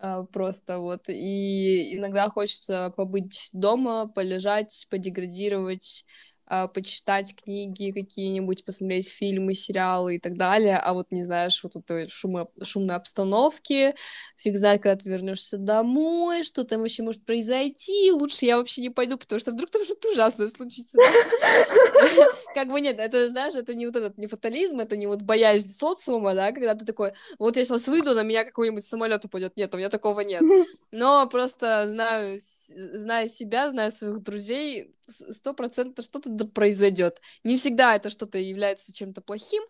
[0.00, 6.04] uh, просто вот, и иногда хочется побыть дома, полежать, подеградировать,
[6.50, 11.76] а, почитать книги какие-нибудь, посмотреть фильмы, сериалы и так далее, а вот не знаешь вот
[11.76, 13.94] этой шумы, шумной обстановки,
[14.36, 18.88] фиг знает, когда ты вернешься домой, что там вообще может произойти, лучше я вообще не
[18.88, 20.96] пойду, потому что вдруг там что-то ужасное случится.
[22.54, 25.68] Как бы нет, это, знаешь, это не вот этот, не фатализм, это не вот боязнь
[25.68, 29.56] социума, да, когда ты такой, вот я сейчас выйду, на меня какой-нибудь самолет упадет.
[29.58, 30.42] Нет, у меня такого нет.
[30.92, 37.20] Но просто знаю, зная себя, зная своих друзей, сто процентов что-то произойдет.
[37.44, 39.62] Не всегда это что-то является чем-то плохим,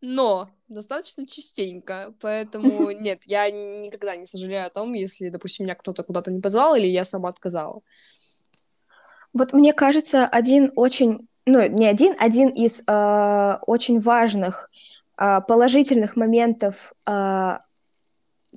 [0.00, 6.02] но достаточно частенько, поэтому нет, я никогда не сожалею о том, если, допустим, меня кто-то
[6.02, 7.80] куда-то не позвал или я сама отказала.
[9.32, 14.70] Вот мне кажется, один очень, ну не один, один из э, очень важных
[15.16, 17.58] э, положительных моментов э,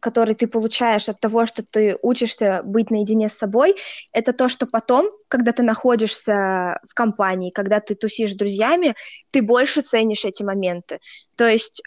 [0.06, 3.76] который ты получаешь от того, что ты учишься быть наедине с собой,
[4.12, 8.94] это то, что потом, когда ты находишься в компании, когда ты тусишь с друзьями,
[9.32, 11.00] ты больше ценишь эти моменты.
[11.36, 11.82] То есть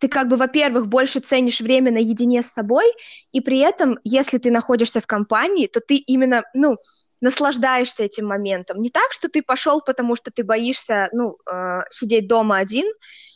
[0.00, 2.86] ты как бы, во-первых, больше ценишь время наедине с собой,
[3.32, 6.76] и при этом, если ты находишься в компании, то ты именно, ну,
[7.20, 8.80] наслаждаешься этим моментом.
[8.80, 12.86] Не так, что ты пошел, потому что ты боишься, ну, э, сидеть дома один,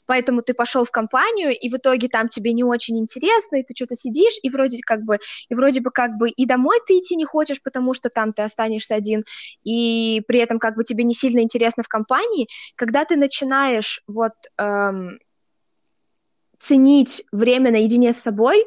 [0.06, 3.74] поэтому ты пошел в компанию, и в итоге там тебе не очень интересно, и ты
[3.74, 7.16] что-то сидишь, и вроде как бы, и вроде бы как бы и домой ты идти
[7.16, 9.22] не хочешь, потому что там ты останешься один,
[9.64, 14.32] и при этом как бы тебе не сильно интересно в компании, когда ты начинаешь вот
[14.58, 15.18] эм,
[16.58, 18.64] ценить время наедине с собой,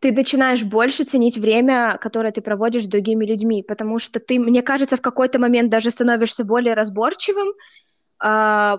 [0.00, 4.62] ты начинаешь больше ценить время, которое ты проводишь с другими людьми, потому что ты, мне
[4.62, 7.48] кажется, в какой-то момент даже становишься более разборчивым,
[8.24, 8.78] э,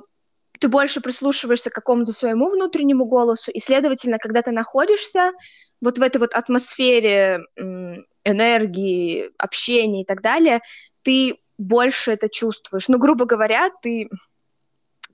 [0.59, 5.31] ты больше прислушиваешься к какому-то своему внутреннему голосу, и, следовательно, когда ты находишься
[5.81, 7.39] вот в этой вот атмосфере
[8.25, 10.61] энергии, общения и так далее,
[11.01, 12.87] ты больше это чувствуешь.
[12.87, 14.09] Ну, грубо говоря, ты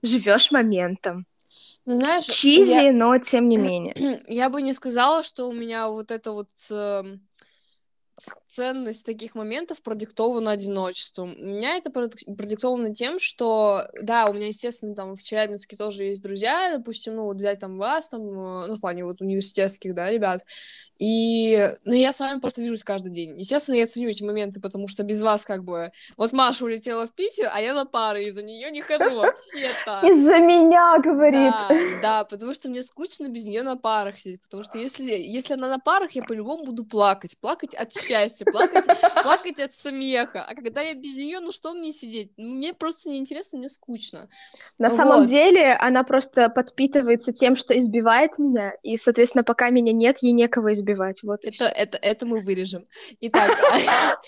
[0.01, 1.25] живешь моментом.
[1.85, 2.91] Ну, знаешь, Чизи, я...
[2.91, 4.21] но тем не менее.
[4.27, 7.21] Я бы не сказала, что у меня вот это вот эм,
[8.47, 11.35] ценность таких моментов продиктована одиночеством.
[11.37, 16.21] У меня это продиктовано тем, что, да, у меня, естественно, там в Челябинске тоже есть
[16.21, 20.09] друзья, допустим, ну, вот взять там вас, там, э, ну, в плане вот университетских, да,
[20.09, 20.45] ребят,
[20.97, 23.37] и, ну, я с вами просто вижусь каждый день.
[23.37, 25.91] Естественно, я ценю эти моменты, потому что без вас как бы...
[26.15, 30.01] Вот Маша улетела в Питер, а я на пары, из-за нее не хожу вообще-то.
[30.07, 31.51] Из-за меня, говорит.
[31.51, 31.69] Да,
[32.01, 35.67] да, потому что мне скучно без нее на парах сидеть, потому что если, если она
[35.67, 38.85] на парах, я по-любому буду плакать, плакать от счастья, плакать,
[39.21, 40.45] плакать от смеха.
[40.47, 42.31] А когда я без нее, ну что мне сидеть?
[42.37, 44.29] Ну, мне просто неинтересно, мне скучно.
[44.77, 44.95] На вот.
[44.95, 50.31] самом деле, она просто подпитывается тем, что избивает меня, и, соответственно, пока меня нет, ей
[50.31, 51.23] некого избивать избивать.
[51.23, 52.85] Вот это, это, это мы вырежем.
[53.21, 53.57] Итак,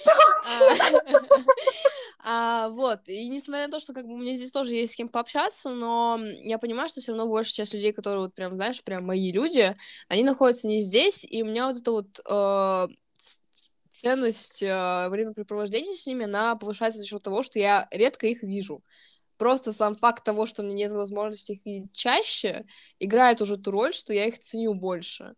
[2.23, 4.95] а, вот, и несмотря на то, что как бы у меня здесь тоже есть с
[4.95, 8.83] кем пообщаться, но я понимаю, что все равно большая часть людей, которые вот прям, знаешь,
[8.83, 9.75] прям мои люди,
[10.07, 12.87] они находятся не здесь, и у меня вот это вот э,
[13.89, 18.83] ценность э, времяпрепровождения с ними, она повышается за счет того, что я редко их вижу.
[19.37, 22.65] Просто сам факт того, что у меня нет возможности их видеть чаще,
[22.97, 25.35] играет уже ту роль, что я их ценю больше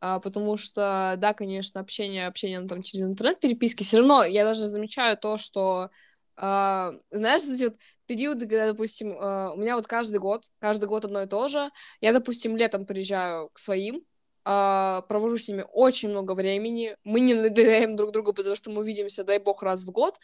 [0.00, 5.16] а, потому что, да, конечно, общение общением там через интернет-переписки, все равно я даже замечаю
[5.16, 5.90] то, что,
[6.36, 11.04] а, знаешь, эти вот периоды, когда, допустим, а, у меня вот каждый год, каждый год
[11.04, 14.02] одно и то же, я, допустим, летом приезжаю к своим,
[14.44, 19.22] провожу с ними очень много времени, мы не надоедаем друг другу, потому что мы видимся,
[19.22, 20.16] дай бог, раз в год,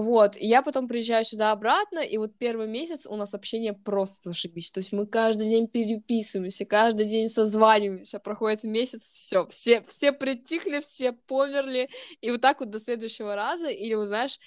[0.00, 4.30] вот, и я потом приезжаю сюда обратно, и вот первый месяц у нас общение просто
[4.30, 4.70] зашибись.
[4.70, 10.80] То есть мы каждый день переписываемся, каждый день созваниваемся, проходит месяц, все, все, все притихли,
[10.80, 11.88] все померли,
[12.20, 14.38] и вот так вот до следующего раза, или, вот знаешь,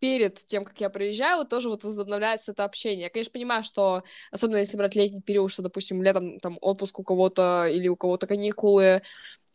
[0.00, 3.04] перед тем, как я приезжаю, тоже вот возобновляется это общение.
[3.04, 7.04] Я, конечно, понимаю, что, особенно если брать летний период, что, допустим, летом там отпуск у
[7.04, 9.00] кого-то или у кого-то каникулы,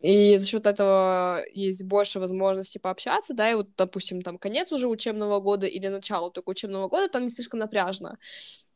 [0.00, 4.88] и за счет этого есть больше возможностей пообщаться, да, и вот, допустим, там конец уже
[4.88, 8.18] учебного года или начало только учебного года, там не слишком напряжно.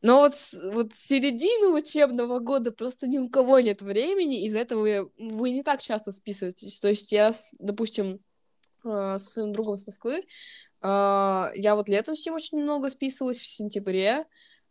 [0.03, 0.33] Но вот,
[0.73, 5.63] вот середину учебного года просто ни у кого нет времени, из-за этого вы, вы не
[5.63, 6.79] так часто списываетесь.
[6.79, 8.19] То есть я, допустим,
[8.85, 10.23] э, со своим другом с Москвы, э,
[10.83, 14.25] я вот летом с ним очень много списывалась в сентябре,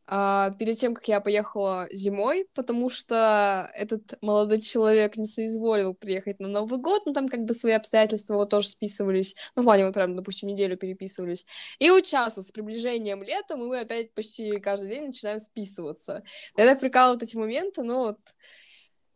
[0.07, 6.40] а, перед тем, как я поехала зимой, потому что этот молодой человек не соизволил приехать
[6.40, 9.87] на Новый год, но там как бы свои обстоятельства вот тоже списывались, ну, в плане
[9.87, 11.47] вот прям, допустим, неделю переписывались.
[11.79, 16.23] И вот сейчас вот с приближением лета мы опять почти каждый день начинаем списываться.
[16.57, 18.19] Я так прикалываю вот эти моменты, но вот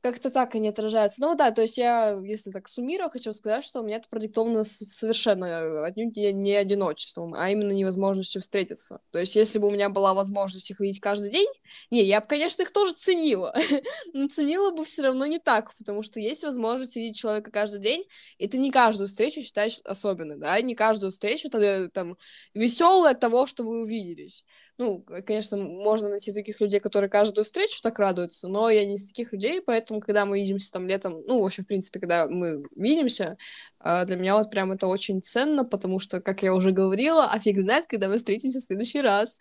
[0.00, 1.20] как-то так они отражаются.
[1.20, 4.64] Ну да, то есть я, если так суммирую, хочу сказать, что у меня это продиктовано
[4.64, 9.00] совершенно э, отнюдь не, одиночеством, а именно невозможностью встретиться.
[9.10, 11.48] То есть если бы у меня была возможность их видеть каждый день,
[11.90, 13.54] не, я бы, конечно, их тоже ценила,
[14.12, 18.04] но ценила бы все равно не так, потому что есть возможность видеть человека каждый день,
[18.38, 22.16] и ты не каждую встречу считаешь особенной, да, не каждую встречу ты, там
[22.54, 24.44] веселой от того, что вы увиделись.
[24.78, 29.08] Ну, конечно, можно найти таких людей, которые каждую встречу так радуются, но я не из
[29.08, 32.64] таких людей, поэтому, когда мы видимся там летом, ну, в общем, в принципе, когда мы
[32.76, 33.36] видимся,
[33.80, 37.40] а, для меня вот прям это очень ценно, потому что, как я уже говорила, а
[37.40, 39.40] фиг знает, когда мы встретимся в следующий раз.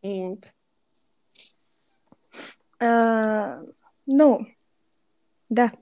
[0.00, 0.44] Вот.
[2.78, 3.62] А,
[4.06, 4.46] ну,
[5.48, 5.72] да.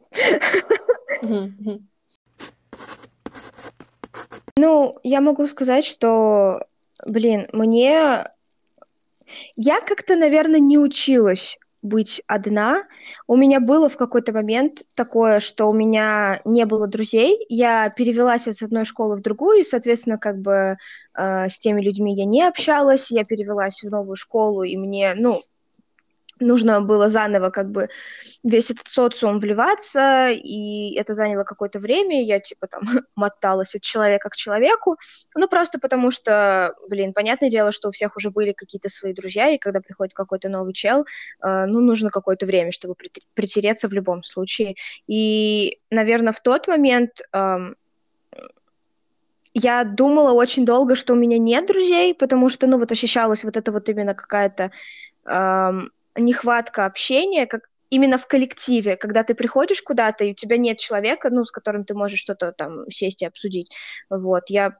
[4.56, 6.66] Ну, я могу сказать, что,
[7.06, 8.24] блин, мне...
[9.56, 12.84] Я как-то, наверное, не училась быть одна.
[13.26, 17.44] У меня было в какой-то момент такое, что у меня не было друзей.
[17.48, 20.76] Я перевелась из одной школы в другую, и, соответственно, как бы
[21.14, 23.10] э, с теми людьми я не общалась.
[23.10, 25.40] Я перевелась в новую школу, и мне, ну,
[26.40, 27.88] нужно было заново как бы
[28.42, 32.82] весь этот социум вливаться, и это заняло какое-то время, я типа там
[33.14, 34.96] моталась от человека к человеку,
[35.34, 39.50] ну просто потому что, блин, понятное дело, что у всех уже были какие-то свои друзья,
[39.50, 41.04] и когда приходит какой-то новый чел,
[41.42, 42.94] э, ну нужно какое-то время, чтобы
[43.34, 44.74] притереться в любом случае.
[45.06, 47.74] И, наверное, в тот момент э,
[49.54, 53.56] я думала очень долго, что у меня нет друзей, потому что, ну, вот ощущалась вот
[53.56, 54.70] это вот именно какая-то
[55.26, 55.90] эм,
[56.24, 61.28] нехватка общения, как именно в коллективе, когда ты приходишь куда-то, и у тебя нет человека,
[61.30, 63.70] ну, с которым ты можешь что-то там сесть и обсудить.
[64.08, 64.76] Вот, я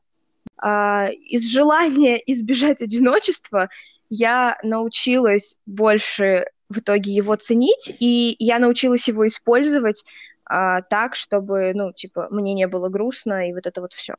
[0.56, 3.68] а, из желания избежать одиночества
[4.08, 10.04] я научилась больше в итоге его ценить, и я научилась его использовать
[10.44, 14.14] а, так, чтобы, ну, типа, мне не было грустно, и вот это вот все.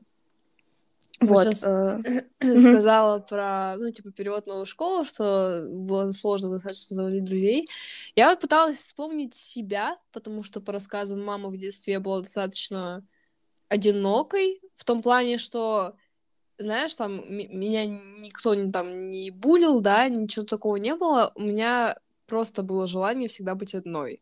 [1.22, 1.44] Вот.
[1.56, 2.24] Сейчас э...
[2.42, 7.70] сказала про, ну, типа, перевод в новую школу, что было сложно достаточно заводить друзей.
[8.16, 13.06] Я вот пыталась вспомнить себя, потому что по рассказам мамы в детстве я была достаточно
[13.70, 15.96] одинокой, в том плане, что,
[16.58, 21.98] знаешь, там меня никто не, там не булил, да, ничего такого не было, у меня
[22.26, 24.22] просто было желание всегда быть одной.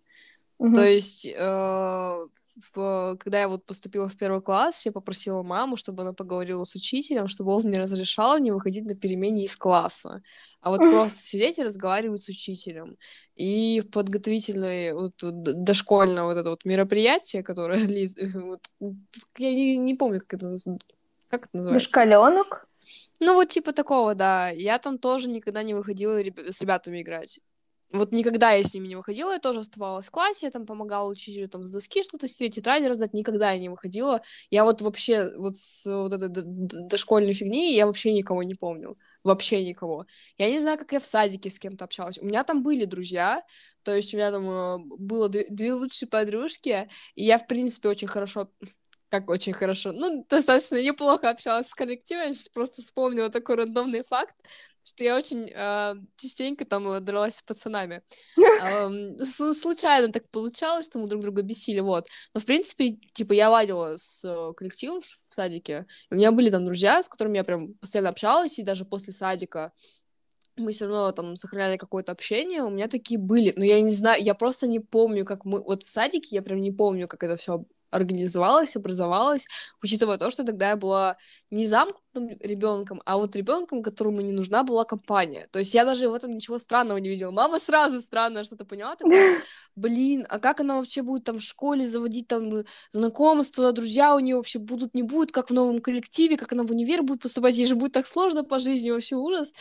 [0.60, 0.74] Mm-hmm.
[0.74, 2.28] То есть э,
[2.60, 6.76] в, когда я вот поступила в первый класс, я попросила маму, чтобы она поговорила с
[6.76, 10.22] учителем, чтобы он мне разрешал не выходить на перемене из класса,
[10.62, 12.98] а вот просто сидеть и разговаривать с учителем.
[13.36, 17.80] И в подготовительное, вот, дошкольное вот это вот мероприятие, которое
[18.34, 18.62] вот,
[19.38, 20.56] я не, не помню, как это,
[21.30, 21.88] как это называется.
[21.88, 22.68] Дошкаленок?
[23.20, 24.50] Ну, вот типа такого, да.
[24.50, 27.40] Я там тоже никогда не выходила с ребятами играть
[27.92, 31.10] вот никогда я с ними не выходила, я тоже оставалась в классе, я там помогала
[31.10, 34.22] учителю там с доски что-то стереть, тетради раздать, никогда я не выходила.
[34.52, 38.98] Я вот вообще вот с вот этой дошкольной фигни я вообще никого не помню.
[39.24, 40.06] Вообще никого.
[40.38, 42.18] Я не знаю, как я в садике с кем-то общалась.
[42.20, 43.44] У меня там были друзья,
[43.84, 48.08] то есть у меня там э, было две лучшие подружки, и я, в принципе, очень
[48.08, 48.50] хорошо
[49.10, 54.04] как очень хорошо, ну, достаточно неплохо общалась с коллективом, я сейчас просто вспомнила такой рандомный
[54.04, 54.36] факт,
[54.84, 58.02] что я очень э, частенько там дралась с пацанами.
[58.62, 58.90] Э,
[59.26, 62.06] случайно так получалось, что мы друг друга бесили, вот.
[62.34, 65.86] Но, в принципе, типа, я ладила с э, коллективом в садике.
[66.12, 69.72] У меня были там друзья, с которыми я прям постоянно общалась, и даже после садика
[70.60, 74.22] мы все равно там сохраняли какое-то общение, у меня такие были, но я не знаю,
[74.22, 77.38] я просто не помню, как мы, вот в садике я прям не помню, как это
[77.38, 79.48] все организовалась, образовалась,
[79.82, 81.18] учитывая то, что тогда я была
[81.52, 85.48] не замкнутым ребенком, а вот ребенком, которому не нужна была компания.
[85.52, 87.32] То есть я даже в этом ничего странного не видела.
[87.32, 89.42] Мама сразу странно что-то поняла, такая,
[89.76, 94.36] блин, а как она вообще будет там в школе заводить там знакомства, друзья у нее
[94.36, 97.66] вообще будут, не будут, как в новом коллективе, как она в универ будет поступать, ей
[97.66, 99.54] же будет так сложно по жизни, вообще ужас.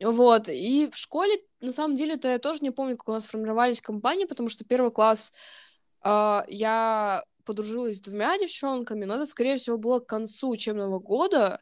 [0.00, 3.80] Вот, и в школе, на самом деле-то я тоже не помню, как у нас формировались
[3.80, 5.32] компании, потому что первый класс
[6.04, 11.60] Uh, я подружилась с двумя девчонками, но это, скорее всего, было к концу учебного года.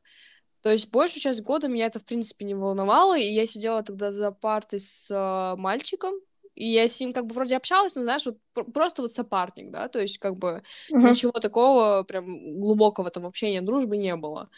[0.62, 4.10] То есть большую часть года меня это, в принципе, не волновало, и я сидела тогда
[4.10, 6.14] за партой с э, мальчиком,
[6.54, 8.38] и я с ним как бы вроде общалась, но, знаешь, вот
[8.74, 10.62] просто вот сопартник, да, то есть как бы
[10.92, 11.10] uh-huh.
[11.10, 14.50] ничего такого прям глубокого там общения, дружбы не было.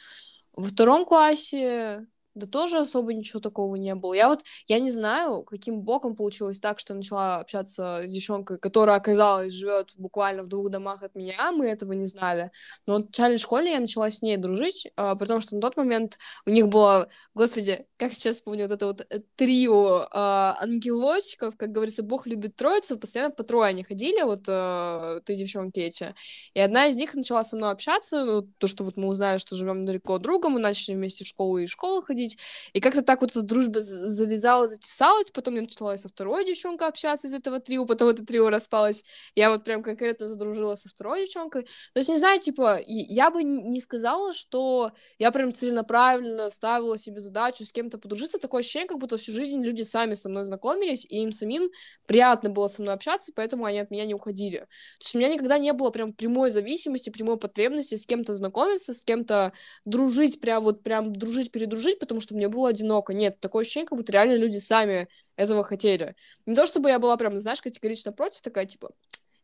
[0.54, 4.14] Во втором классе да тоже особо ничего такого не было.
[4.14, 8.96] Я вот, я не знаю, каким боком получилось так, что начала общаться с девчонкой, которая
[8.96, 12.50] оказалась живет буквально в двух домах от меня, мы этого не знали.
[12.86, 15.76] Но вот в начальной школе я начала с ней дружить, а, потому что на тот
[15.76, 21.56] момент у них было, господи, как сейчас помню, вот это вот э, трио а, ангелочков,
[21.56, 26.14] как говорится, Бог любит троицу, постоянно по трое они ходили, вот а, ты девчонки эти.
[26.54, 29.56] И одна из них начала со мной общаться, ну, то, что вот мы узнали, что
[29.56, 32.38] живем далеко от друга, мы начали вместе в школу и в школу ходить, ходить.
[32.72, 37.26] И как-то так вот эта дружба завязалась, затесалась, потом я начала со второй девчонкой общаться
[37.26, 39.04] из этого трио, потом это трио распалось.
[39.34, 41.62] Я вот прям конкретно задружилась со второй девчонкой.
[41.62, 47.20] То есть, не знаю, типа, я бы не сказала, что я прям целенаправленно ставила себе
[47.20, 48.38] задачу с кем-то подружиться.
[48.38, 51.70] Такое ощущение, как будто всю жизнь люди сами со мной знакомились, и им самим
[52.06, 54.58] приятно было со мной общаться, поэтому они от меня не уходили.
[54.58, 58.94] То есть у меня никогда не было прям прямой зависимости, прямой потребности с кем-то знакомиться,
[58.94, 59.52] с кем-то
[59.84, 63.14] дружить, прям вот прям дружить, передружить, потому что мне было одиноко.
[63.14, 66.14] Нет, такое ощущение, как будто реально люди сами этого хотели.
[66.46, 68.90] Не то, чтобы я была прям, знаешь, категорично против, такая, типа,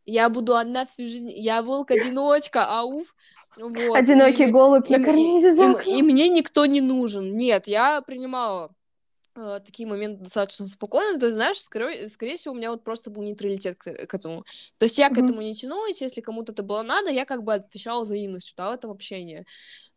[0.04, 3.14] я буду одна всю жизнь, я волк-одиночка, ауф.
[3.56, 3.96] Вот.
[3.96, 7.36] Одинокий и, голубь и, на карнизе и, и, и мне никто не нужен.
[7.36, 8.72] Нет, я принимала
[9.64, 11.18] такие моменты достаточно спокойно.
[11.18, 14.45] То есть, знаешь, скорее, скорее всего, у меня вот просто был нейтралитет к, к этому.
[14.78, 15.14] То есть я mm-hmm.
[15.14, 18.70] к этому не тянулась, если кому-то это было надо, я как бы отвечала взаимностью, да,
[18.70, 19.45] в этом общении.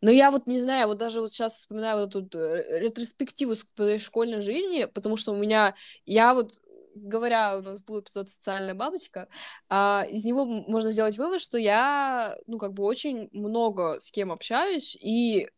[0.02, 4.00] Но я вот не знаю, вот даже вот сейчас вспоминаю вот эту э, ретроспективу своей
[4.00, 5.76] школьной жизни, потому что у меня,
[6.06, 6.60] я вот
[6.96, 9.28] говоря, у нас был эпизод «Социальная бабочка»,
[9.70, 14.32] а, из него можно сделать вывод, что я, ну, как бы очень много с кем
[14.32, 15.50] общаюсь, и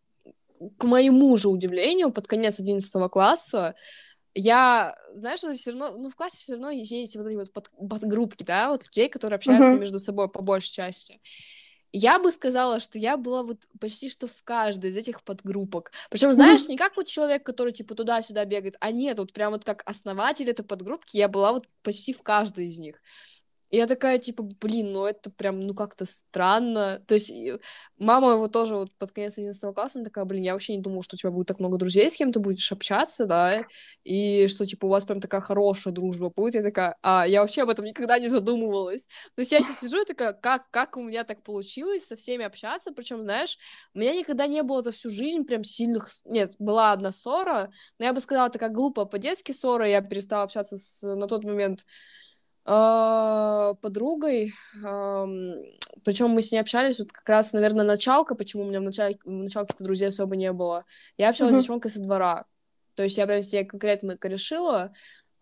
[0.78, 3.76] к моему же удивлению, под конец 11 класса
[4.36, 8.44] я, знаешь, все равно, ну, в классе все равно есть вот эти вот под, подгруппки,
[8.44, 9.80] да, вот людей, которые общаются uh-huh.
[9.80, 11.22] между собой по большей части.
[11.96, 15.92] Я бы сказала, что я была вот почти что в каждой из этих подгруппок.
[16.10, 19.64] Причем, знаешь, не как вот человек, который типа туда-сюда бегает, а нет, вот прям вот
[19.64, 23.00] как основатель этой подгруппки, я была вот почти в каждой из них.
[23.74, 27.04] И я такая, типа, блин, ну это прям, ну как-то странно.
[27.08, 27.34] То есть
[27.98, 31.02] мама его тоже вот под конец 11 класса, она такая, блин, я вообще не думала,
[31.02, 33.66] что у тебя будет так много друзей, с кем ты будешь общаться, да,
[34.04, 36.54] и что, типа, у вас прям такая хорошая дружба будет.
[36.54, 39.08] Я такая, а, я вообще об этом никогда не задумывалась.
[39.34, 42.46] То есть я сейчас сижу и такая, как, как у меня так получилось со всеми
[42.46, 43.58] общаться, причем, знаешь,
[43.96, 46.10] у меня никогда не было за всю жизнь прям сильных...
[46.26, 50.78] Нет, была одна ссора, но я бы сказала, такая глупая по-детски ссора, я перестала общаться
[50.78, 51.88] с, на тот момент
[52.66, 58.84] подругой, причем мы с ней общались, вот как раз, наверное, началка, почему у меня в
[58.84, 60.86] начале, в началке-то друзей особо не было.
[61.18, 61.58] Я общалась mm-hmm.
[61.58, 62.46] с девчонкой со двора,
[62.96, 64.94] то есть я прям с ней конкретно решила,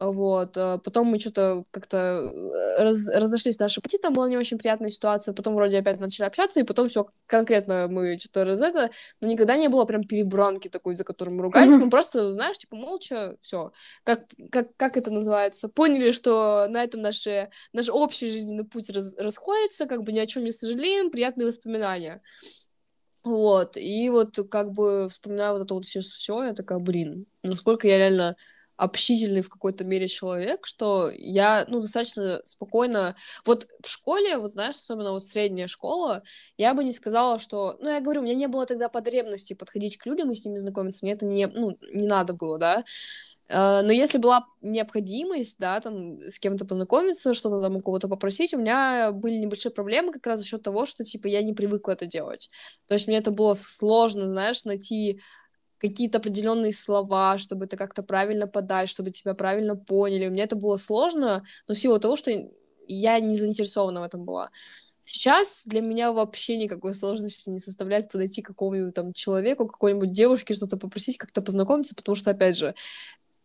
[0.02, 4.58] вот, а потом мы что-то как-то э, раз, разошлись наши пути, там была не очень
[4.58, 8.90] приятная ситуация, потом вроде опять начали общаться, и потом все конкретно мы что-то раз это,
[9.20, 12.76] но никогда не было прям перебранки такой, за которым мы ругались, мы просто, знаешь, типа
[12.76, 13.74] молча, все,
[14.04, 17.24] как, как, как это называется, поняли, что на этом наш,
[17.72, 22.24] наш общий жизненный путь раз, расходится, как бы ни о чем не сожалеем, приятные воспоминания.
[23.24, 27.88] Вот, и вот как бы вспоминаю вот это вот сейчас все, я такая, блин, насколько
[27.88, 28.36] я реально
[28.82, 33.16] общительный в какой-то мере человек, что я, ну, достаточно спокойно...
[33.46, 36.24] Вот в школе, вот знаешь, особенно вот средняя школа,
[36.58, 37.78] я бы не сказала, что...
[37.80, 40.58] Ну, я говорю, у меня не было тогда потребности подходить к людям и с ними
[40.58, 42.84] знакомиться, мне это не, ну, не надо было, да,
[43.50, 48.56] э, но если была необходимость, да, там, с кем-то познакомиться, что-то там у кого-то попросить,
[48.56, 51.92] у меня были небольшие проблемы как раз за счет того, что, типа, я не привыкла
[51.92, 52.50] это делать.
[52.88, 55.22] То есть мне это было сложно, знаешь, найти
[55.82, 60.28] какие-то определенные слова, чтобы это как-то правильно подать, чтобы тебя правильно поняли.
[60.28, 62.32] У меня это было сложно, но в силу того, что
[62.88, 64.52] я не заинтересована в этом была.
[65.04, 70.54] Сейчас для меня вообще никакой сложности не составляет подойти к какому-нибудь там человеку, какой-нибудь девушке,
[70.54, 72.76] что-то попросить, как-то познакомиться, потому что, опять же,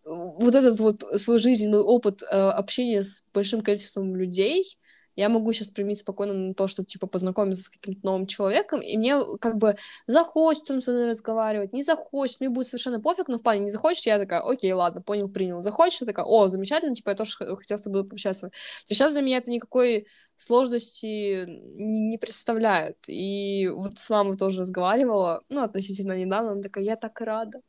[0.04, 4.76] вот этот вот свой жизненный опыт э, общения с большим количеством людей,
[5.16, 8.96] я могу сейчас применить спокойно на то, что, типа, познакомиться с каким-то новым человеком, и
[8.96, 13.38] мне, как бы, захочет он со мной разговаривать, не захочет, мне будет совершенно пофиг, но
[13.38, 15.60] в плане не захочет, я такая, окей, ладно, понял, принял.
[15.60, 18.48] Захочет, я такая, о, замечательно, типа, я тоже хотела с тобой пообщаться.
[18.48, 18.54] То
[18.90, 20.06] есть сейчас для меня это никакой
[20.36, 22.96] сложности не, не представляют.
[23.08, 27.60] И вот с мамой тоже разговаривала, ну, относительно недавно, она такая, я так рада,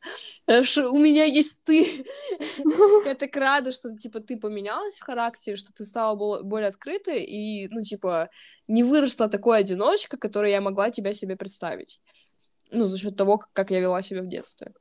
[0.62, 2.04] что у меня есть ты.
[3.06, 7.68] Я так рада, что, типа, ты поменялась в характере, что ты стала более открытой и,
[7.68, 8.28] ну, типа,
[8.66, 12.02] не выросла такой одиночка, которой я могла тебя себе представить.
[12.70, 14.72] Ну, за счет того, как я вела себя в детстве.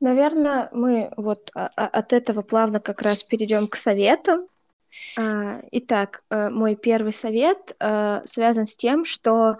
[0.00, 4.46] Наверное, мы вот а, а, от этого плавно как раз перейдем к советам.
[5.18, 9.58] А, итак, э, мой первый совет э, связан с тем, что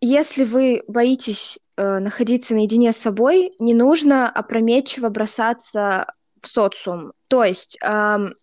[0.00, 6.12] если вы боитесь э, находиться наедине с собой, не нужно опрометчиво бросаться
[6.42, 7.12] в социум.
[7.28, 8.34] То есть вам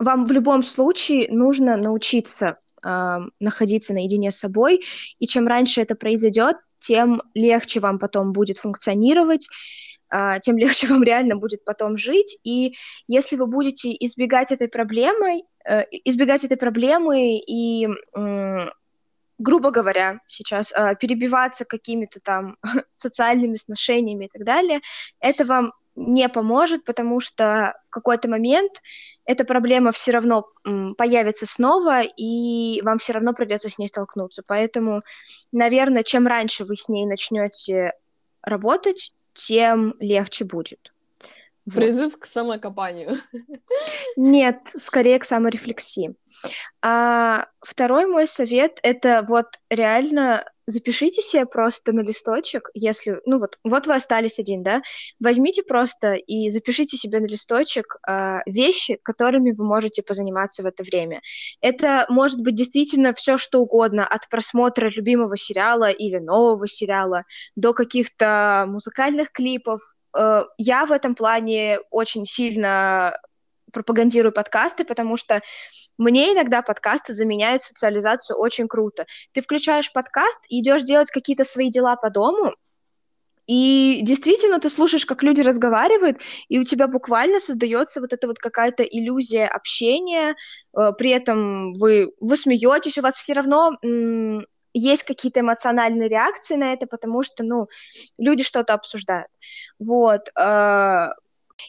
[0.00, 4.82] в любом случае нужно научиться находиться наедине с собой,
[5.20, 9.48] и чем раньше это произойдет, тем легче вам потом будет функционировать,
[10.08, 12.38] а, тем легче вам реально будет потом жить.
[12.42, 12.74] И
[13.06, 17.86] если вы будете избегать этой проблемы, э, избегать этой проблемы и
[19.40, 22.56] грубо говоря, сейчас э, перебиваться какими-то там
[22.96, 24.80] социальными сношениями и так далее,
[25.18, 28.82] это вам не поможет, потому что в какой-то момент
[29.24, 30.48] эта проблема все равно
[30.96, 34.42] появится снова, и вам все равно придется с ней столкнуться.
[34.46, 35.02] Поэтому,
[35.52, 37.92] наверное, чем раньше вы с ней начнете
[38.42, 40.89] работать, тем легче будет.
[41.74, 43.16] Призыв к самокопанию.
[44.16, 46.14] Нет, скорее к саморефлексии.
[46.82, 53.58] А второй мой совет это вот реально запишите себе просто на листочек, если, ну вот,
[53.64, 54.82] вот вы остались один, да,
[55.18, 60.82] возьмите просто и запишите себе на листочек э, вещи, которыми вы можете позаниматься в это
[60.82, 61.20] время.
[61.60, 67.24] Это может быть действительно все что угодно, от просмотра любимого сериала или нового сериала
[67.56, 69.80] до каких-то музыкальных клипов.
[70.16, 73.18] Э, я в этом плане очень сильно
[73.72, 75.42] пропагандирую подкасты, потому что
[75.96, 79.06] мне иногда подкасты заменяют социализацию очень круто.
[79.32, 82.54] Ты включаешь подкаст, идешь делать какие-то свои дела по дому,
[83.46, 88.38] и действительно, ты слушаешь, как люди разговаривают, и у тебя буквально создается вот эта вот
[88.38, 90.36] какая-то иллюзия общения,
[90.72, 93.72] э, при этом вы, вы смеетесь, у вас все равно
[94.72, 97.68] есть какие-то эмоциональные реакции на это, потому что, ну,
[98.18, 99.28] люди что-то обсуждают.
[99.78, 100.28] Вот.
[100.38, 101.10] Э-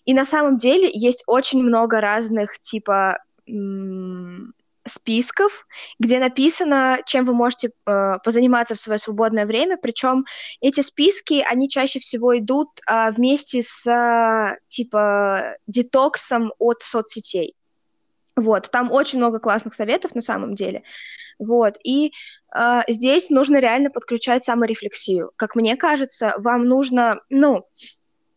[0.05, 3.19] и на самом деле есть очень много разных типа
[4.87, 5.67] списков,
[5.99, 9.77] где написано, чем вы можете э, позаниматься в свое свободное время.
[9.77, 10.25] Причем
[10.59, 17.55] эти списки, они чаще всего идут э, вместе с э, типа детоксом от соцсетей.
[18.35, 20.83] Вот, там очень много классных советов на самом деле.
[21.37, 22.11] Вот, и
[22.87, 25.31] здесь нужно реально подключать саморефлексию.
[25.35, 27.65] Как мне кажется, вам нужно, ну,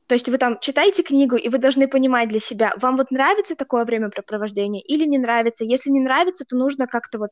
[0.06, 3.56] то есть вы там читаете книгу, и вы должны понимать для себя, вам вот нравится
[3.56, 5.64] такое времяпрепровождение или не нравится.
[5.64, 7.30] Если не нравится, то нужно как-то вот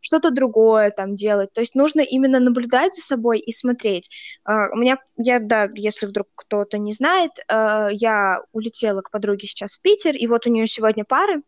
[0.00, 1.52] что-то другое там делать.
[1.54, 4.10] То есть нужно именно наблюдать за собой и смотреть.
[4.46, 9.46] Uh, у меня, я, да, если вдруг кто-то не знает, uh, я улетела к подруге
[9.46, 11.42] сейчас в Питер, и вот у нее сегодня пары,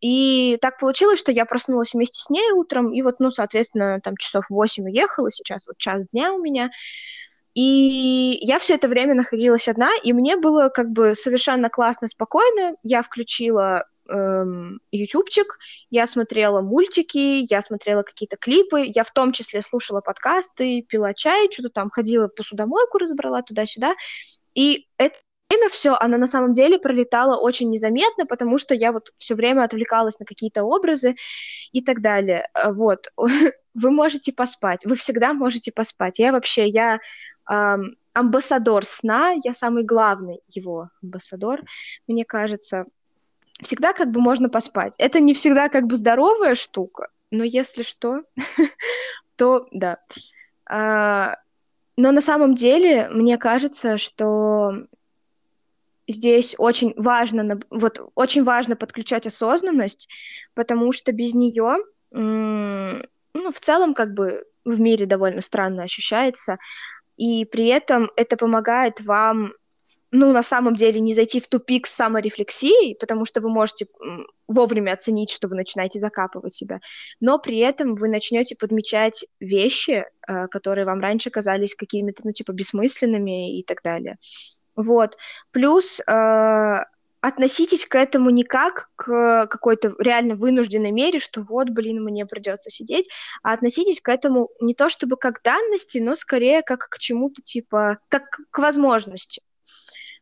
[0.00, 4.16] и так получилось, что я проснулась вместе с ней утром, и вот, ну, соответственно, там
[4.16, 6.70] часов 8 уехала, сейчас вот час дня у меня,
[7.54, 12.76] и я все это время находилась одна, и мне было как бы совершенно классно, спокойно.
[12.84, 15.58] Я включила эм, ютубчик,
[15.90, 21.50] я смотрела мультики, я смотрела какие-то клипы, я в том числе слушала подкасты, пила чай,
[21.50, 23.94] что-то там ходила посудомойку, разобрала туда-сюда.
[24.54, 25.16] И это
[25.50, 29.62] время все, оно на самом деле пролетало очень незаметно, потому что я вот все время
[29.62, 31.16] отвлекалась на какие-то образы
[31.72, 32.48] и так далее.
[32.64, 33.08] Вот.
[33.74, 36.18] Вы можете поспать, вы всегда можете поспать.
[36.18, 36.98] Я вообще, я
[37.48, 41.60] эм, амбассадор сна, я самый главный его амбассадор,
[42.08, 42.86] мне кажется.
[43.62, 44.96] Всегда как бы можно поспать.
[44.98, 48.22] Это не всегда как бы здоровая штука, но если что,
[49.36, 49.98] то да.
[50.68, 51.36] А,
[51.96, 54.86] но на самом деле мне кажется, что
[56.12, 60.08] здесь очень важно, вот очень важно подключать осознанность,
[60.54, 61.78] потому что без нее,
[62.10, 66.58] ну, в целом, как бы в мире довольно странно ощущается,
[67.16, 69.52] и при этом это помогает вам
[70.12, 73.86] ну, на самом деле, не зайти в тупик с саморефлексией, потому что вы можете
[74.48, 76.80] вовремя оценить, что вы начинаете закапывать себя,
[77.20, 82.52] но при этом вы начнете подмечать вещи, э, которые вам раньше казались какими-то, ну, типа,
[82.52, 84.16] бессмысленными и так далее.
[84.76, 85.16] Вот.
[85.52, 86.84] Плюс э,
[87.20, 92.70] относитесь к этому не как к какой-то реально вынужденной мере, что вот, блин, мне придется
[92.70, 93.10] сидеть,
[93.42, 97.98] а относитесь к этому не то чтобы как данности, но скорее как к чему-то типа,
[98.08, 99.42] как к возможности.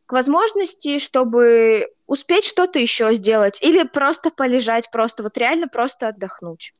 [0.05, 6.73] К возможности, чтобы успеть что-то еще сделать или просто полежать, просто вот реально просто отдохнуть.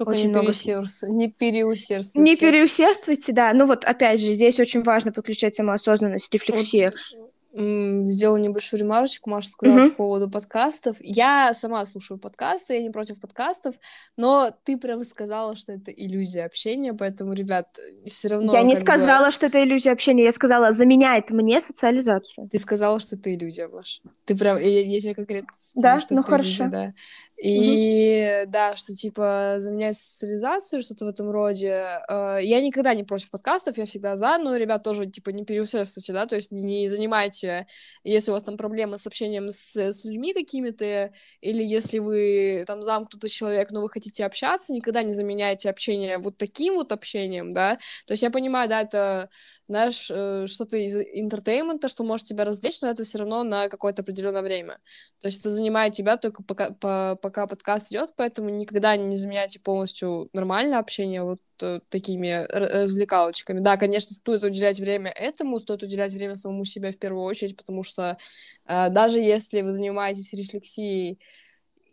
[0.00, 0.46] Только очень не, много...
[0.46, 1.02] переусердс...
[1.02, 2.30] не переусердствуйте.
[2.30, 3.52] Не переусердствуйте, да.
[3.52, 6.86] Ну вот, опять же, здесь очень важно подключать самоосознанность, рефлексию.
[6.86, 7.20] Вот
[7.52, 9.90] сделала небольшую ремарочку, Маша сказала uh-huh.
[9.90, 10.96] по поводу подкастов.
[11.00, 13.74] Я сама слушаю подкасты, я не против подкастов,
[14.16, 18.52] но ты прям сказала, что это иллюзия общения, поэтому, ребят, все равно...
[18.52, 19.32] Я не сказала, бы...
[19.32, 22.48] что это иллюзия общения, я сказала, заменяет мне социализацию.
[22.48, 24.00] Ты сказала, что это иллюзия, Маша.
[24.26, 24.58] Ты прям...
[24.58, 26.64] Я, я тебе конкретно Да, что ну хорошо.
[26.64, 26.94] Иллюзия, да.
[27.42, 28.50] И угу.
[28.50, 32.02] да, что типа заменять социализацию, что-то в этом роде.
[32.06, 36.12] Э, я никогда не против подкастов, я всегда за, но, ребят, тоже типа не переусердствуйте,
[36.12, 37.66] да, то есть не занимайте,
[38.04, 42.82] если у вас там проблемы с общением с, с людьми какими-то, или если вы там
[42.82, 47.76] замкнутый человек, но вы хотите общаться, никогда не заменяйте общение вот таким вот общением, да.
[48.06, 49.30] То есть я понимаю, да, это
[49.70, 53.68] знаешь, э, что-то из entertainment а, что может тебя развлечь, но это все равно на
[53.68, 54.80] какое-то определенное время.
[55.20, 59.60] То есть это занимает тебя только пока, по, пока подкаст идет, поэтому никогда не заменяйте
[59.60, 63.60] полностью нормальное общение вот э, такими развлекалочками.
[63.60, 67.84] Да, конечно, стоит уделять время этому, стоит уделять время самому себе в первую очередь, потому
[67.84, 68.18] что
[68.66, 71.20] э, даже если вы занимаетесь рефлексией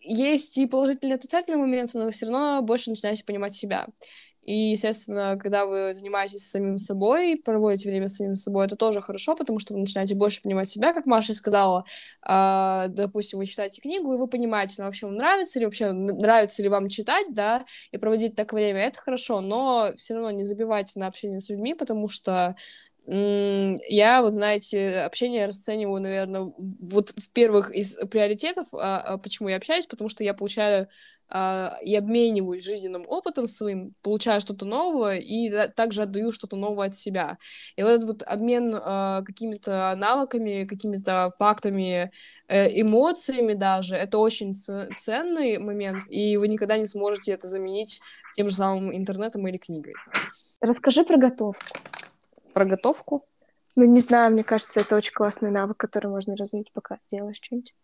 [0.01, 3.87] есть и положительные, и отрицательные моменты, но вы все равно больше начинаете понимать себя.
[4.47, 9.35] И, естественно, когда вы занимаетесь самим собой, проводите время с самим собой, это тоже хорошо,
[9.35, 11.83] потому что вы начинаете больше понимать себя, как Маша сказала.
[12.25, 16.63] Э, допустим, вы читаете книгу, и вы понимаете, ну, вообще вам нравится, или вообще нравится
[16.63, 20.97] ли вам читать, да, и проводить так время, это хорошо, но все равно не забивайте
[20.97, 22.55] на общение с людьми, потому что
[23.10, 29.55] я, вот знаете, общение расцениваю, наверное, вот в первых из приоритетов, а, а, почему я
[29.55, 30.89] общаюсь, потому что я получаю
[31.30, 36.95] а, и обмениваюсь жизненным опытом своим, получаю что-то новое и также отдаю что-то новое от
[36.95, 37.38] себя.
[37.78, 42.12] И вот этот вот обмен какими-то навыками, какими-то фактами,
[42.49, 48.01] э, эмоциями даже, это очень ценный момент, и вы никогда не сможете это заменить
[48.36, 49.93] тем же самым интернетом или книгой.
[50.60, 51.64] Расскажи про готовку
[52.58, 53.24] про готовку?
[53.76, 57.76] Ну, не знаю, мне кажется, это очень классный навык, который можно развить, пока делаешь что-нибудь.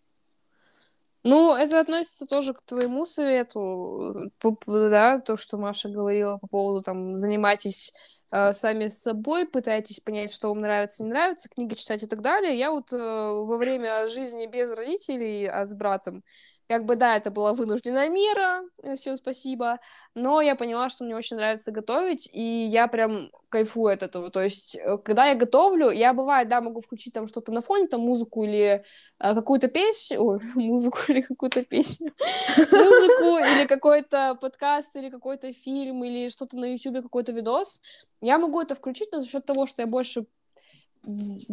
[1.21, 4.31] Ну, это относится тоже к твоему совету,
[4.65, 7.93] да, то, что Маша говорила по поводу, там, занимайтесь
[8.31, 12.21] э, сами с собой, пытайтесь понять, что вам нравится, не нравится, книги читать и так
[12.21, 12.57] далее.
[12.57, 16.23] Я вот э, во время жизни без родителей, а с братом,
[16.67, 19.79] как бы, да, это была вынужденная мера, э, всем спасибо,
[20.15, 24.29] но я поняла, что мне очень нравится готовить, и я прям кайфую от этого.
[24.29, 27.87] То есть, э, когда я готовлю, я, бывает, да, могу включить там что-то на фоне,
[27.87, 28.83] там музыку или
[29.19, 32.13] э, какую-то песню, ой, музыку или какую-то песню,
[32.57, 37.81] музыку или какой-то подкаст, или какой-то фильм, или что-то на YouTube, какой-то видос.
[38.21, 40.25] Я могу это включить, но за счет того, что я больше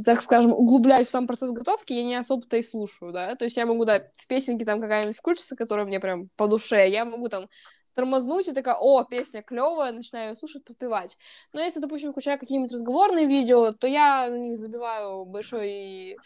[0.04, 3.56] так скажем, углубляюсь в сам процесс готовки, я не особо-то и слушаю, да, то есть
[3.56, 7.28] я могу, да, в песенке там какая-нибудь включится, которая мне прям по душе, я могу
[7.28, 7.48] там
[7.94, 11.18] тормознуть и такая, о, песня клевая, начинаю ее слушать, подпевать.
[11.52, 16.16] Но если, допустим, включаю какие-нибудь разговорные видео, то я на них забиваю большой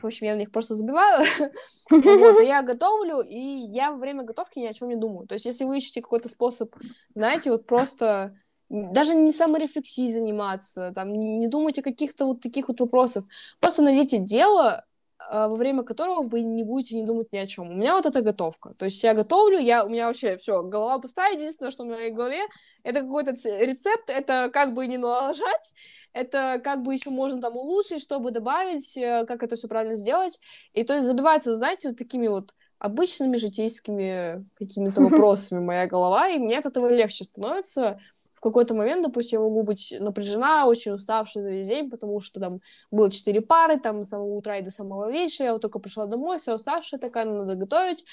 [0.00, 1.24] в общем, я на них просто забиваю.
[1.90, 5.26] вот, я готовлю, и я во время готовки ни о чем не думаю.
[5.26, 6.74] То есть, если вы ищете какой-то способ,
[7.14, 8.36] знаете, вот просто
[8.68, 13.24] даже не саморефлексией заниматься, там, не, не думать о каких-то вот таких вот вопросах.
[13.60, 14.84] Просто найдите дело,
[15.18, 17.70] а, во время которого вы не будете не думать ни о чем.
[17.70, 18.74] У меня вот эта готовка.
[18.74, 21.34] То есть я готовлю, я, у меня вообще все, голова пустая.
[21.34, 22.42] Единственное, что в моей голове,
[22.82, 25.74] это какой-то рецепт, это как бы не налажать,
[26.12, 30.40] это как бы еще можно там улучшить, чтобы добавить, э, как это все правильно сделать.
[30.74, 36.38] И то есть забивается, знаете, вот такими вот обычными житейскими какими-то вопросами моя голова, и
[36.38, 38.00] мне от этого легче становится
[38.40, 42.60] какой-то момент, допустим, я могу быть напряжена, очень уставшая за весь день, потому что там
[42.90, 46.06] было четыре пары, там с самого утра и до самого вечера, я вот только пришла
[46.06, 48.04] домой, вся уставшая такая, ну, надо готовить,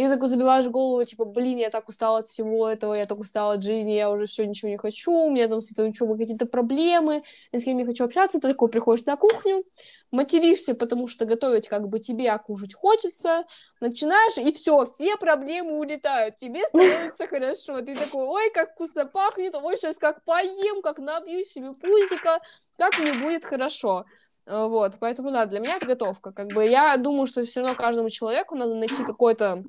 [0.00, 3.18] и ты такой забиваешь голову, типа, блин, я так устала от всего этого, я так
[3.18, 6.16] устала от жизни, я уже все ничего не хочу, у меня там с этой учебой
[6.16, 7.22] какие-то проблемы,
[7.52, 9.62] я с кем не хочу общаться, ты такой приходишь на кухню,
[10.10, 13.44] материшься, потому что готовить как бы тебе, а кушать хочется,
[13.80, 19.54] начинаешь, и все, все проблемы улетают, тебе становится хорошо, ты такой, ой, как вкусно пахнет,
[19.54, 22.40] ой, сейчас как поем, как набью себе пузика,
[22.78, 24.06] как мне будет хорошо.
[24.46, 26.32] Вот, поэтому, да, для меня это готовка.
[26.32, 29.62] Как бы я думаю, что все равно каждому человеку надо найти какой-то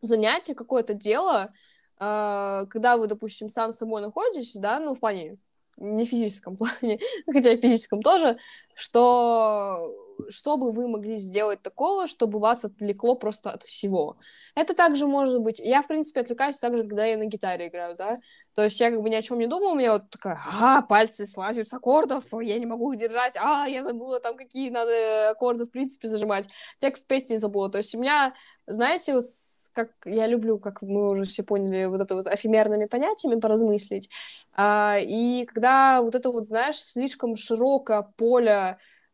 [0.00, 1.52] занятие, какое-то дело,
[2.00, 5.38] э, когда вы, допустим, сам собой находитесь, да, ну, в плане
[5.76, 8.38] не в физическом плане, хотя в физическом тоже,
[8.82, 9.94] что
[10.28, 14.16] что бы вы могли сделать такого, чтобы вас отвлекло просто от всего.
[14.54, 15.58] Это также может быть...
[15.58, 18.20] Я, в принципе, отвлекаюсь также, когда я на гитаре играю, да,
[18.54, 20.82] то есть я как бы ни о чем не думала, у меня вот такая, а,
[20.82, 25.30] пальцы слазят с аккордов, я не могу их держать, а, я забыла там, какие надо
[25.30, 26.48] аккорды, в принципе, зажимать.
[26.78, 27.70] Текст песни забыла.
[27.70, 28.34] То есть у меня,
[28.66, 29.24] знаете, вот
[29.72, 34.10] как я люблю, как мы уже все поняли, вот это вот эфемерными понятиями поразмыслить.
[34.52, 38.71] А, и когда вот это вот, знаешь, слишком широкое поле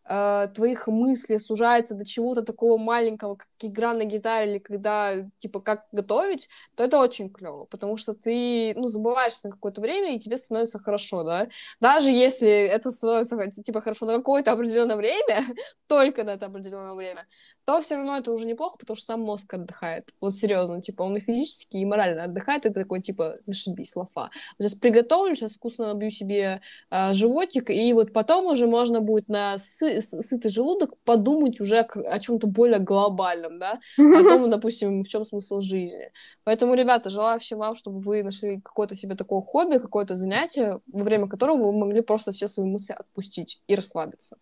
[0.08, 5.60] э, твоих мыслей сужается до чего-то такого маленького, как игра на гитаре, или когда, типа,
[5.60, 10.20] как готовить, то это очень клево, потому что ты, ну, забываешься на какое-то время, и
[10.20, 11.48] тебе становится хорошо, да.
[11.80, 15.44] Даже если это становится, типа, хорошо на какое-то определенное время,
[15.86, 17.26] только на это определенное время,
[17.68, 20.08] то все равно это уже неплохо, потому что сам мозг отдыхает.
[20.22, 24.30] Вот серьезно, типа, он и физически, и морально отдыхает, и ты такой, типа, зашибись, лафа.
[24.58, 29.56] Сейчас приготовлю, сейчас вкусно набью себе э, животик, и вот потом уже можно будет на
[29.58, 35.26] сы- сытый желудок подумать уже о чем-то более глобальном, да, о том, допустим, в чем
[35.26, 36.10] смысл жизни.
[36.44, 41.04] Поэтому, ребята, желаю всем вам, чтобы вы нашли какое-то себе такое хобби, какое-то занятие, во
[41.04, 44.38] время которого вы могли просто все свои мысли отпустить и расслабиться.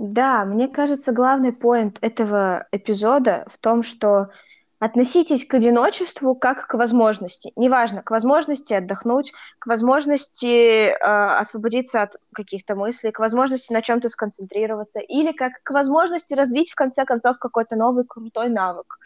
[0.00, 4.30] Да, мне кажется, главный поинт этого эпизода в том, что
[4.78, 7.52] относитесь к одиночеству как к возможности.
[7.54, 14.08] Неважно, к возможности отдохнуть, к возможности э, освободиться от каких-то мыслей, к возможности на чем-то
[14.08, 18.98] сконцентрироваться, или как к возможности развить в конце концов какой-то новый крутой навык,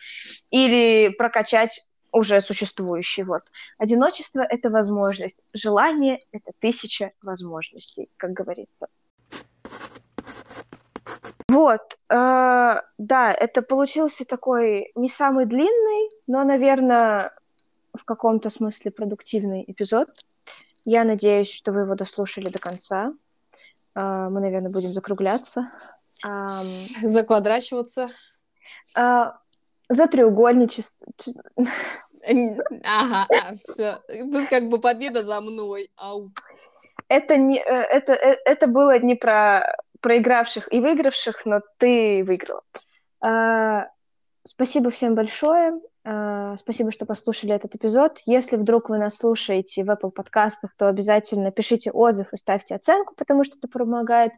[0.53, 3.24] или прокачать уже существующий.
[3.24, 3.42] Вот.
[3.78, 8.86] Одиночество— это возможность, желание— это тысяча возможностей, как говорится.
[11.49, 17.32] Вот, э, да, это получился такой не самый длинный, но, наверное,
[17.92, 20.09] в каком-то смысле продуктивный эпизод.
[20.84, 23.07] Я надеюсь, что вы его дослушали до конца.
[23.95, 25.68] Э, мы, наверное, будем закругляться.
[26.24, 26.62] Э,
[27.03, 28.09] Заквадрачиваться.
[28.97, 29.32] Э,
[29.88, 31.07] за треугольничество.
[32.26, 34.01] Ага, а, все.
[34.09, 35.90] Тут как бы победа за мной.
[35.97, 36.30] Ау.
[37.09, 42.61] Это, не, э, это, э, это было не про проигравших и выигравших, но ты выиграла.
[43.22, 43.88] А,
[44.44, 45.80] спасибо всем большое.
[46.05, 48.20] А, спасибо, что послушали этот эпизод.
[48.26, 53.14] Если вдруг вы нас слушаете в Apple подкастах, то обязательно пишите отзыв и ставьте оценку,
[53.16, 54.32] потому что это помогает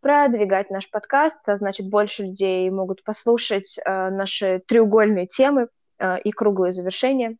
[0.00, 6.30] продвигать наш подкаст, а значит, больше людей могут послушать э, наши треугольные темы э, и
[6.30, 7.38] круглые завершения.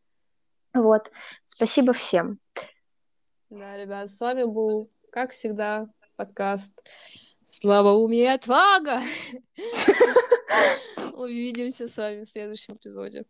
[0.73, 1.11] Вот.
[1.43, 2.39] Спасибо всем.
[3.51, 6.81] Да, ребят, с вами был, как всегда, подкаст
[7.49, 9.01] Слава уме и отвага!
[11.13, 13.23] Увидимся с вами в следующем эпизоде.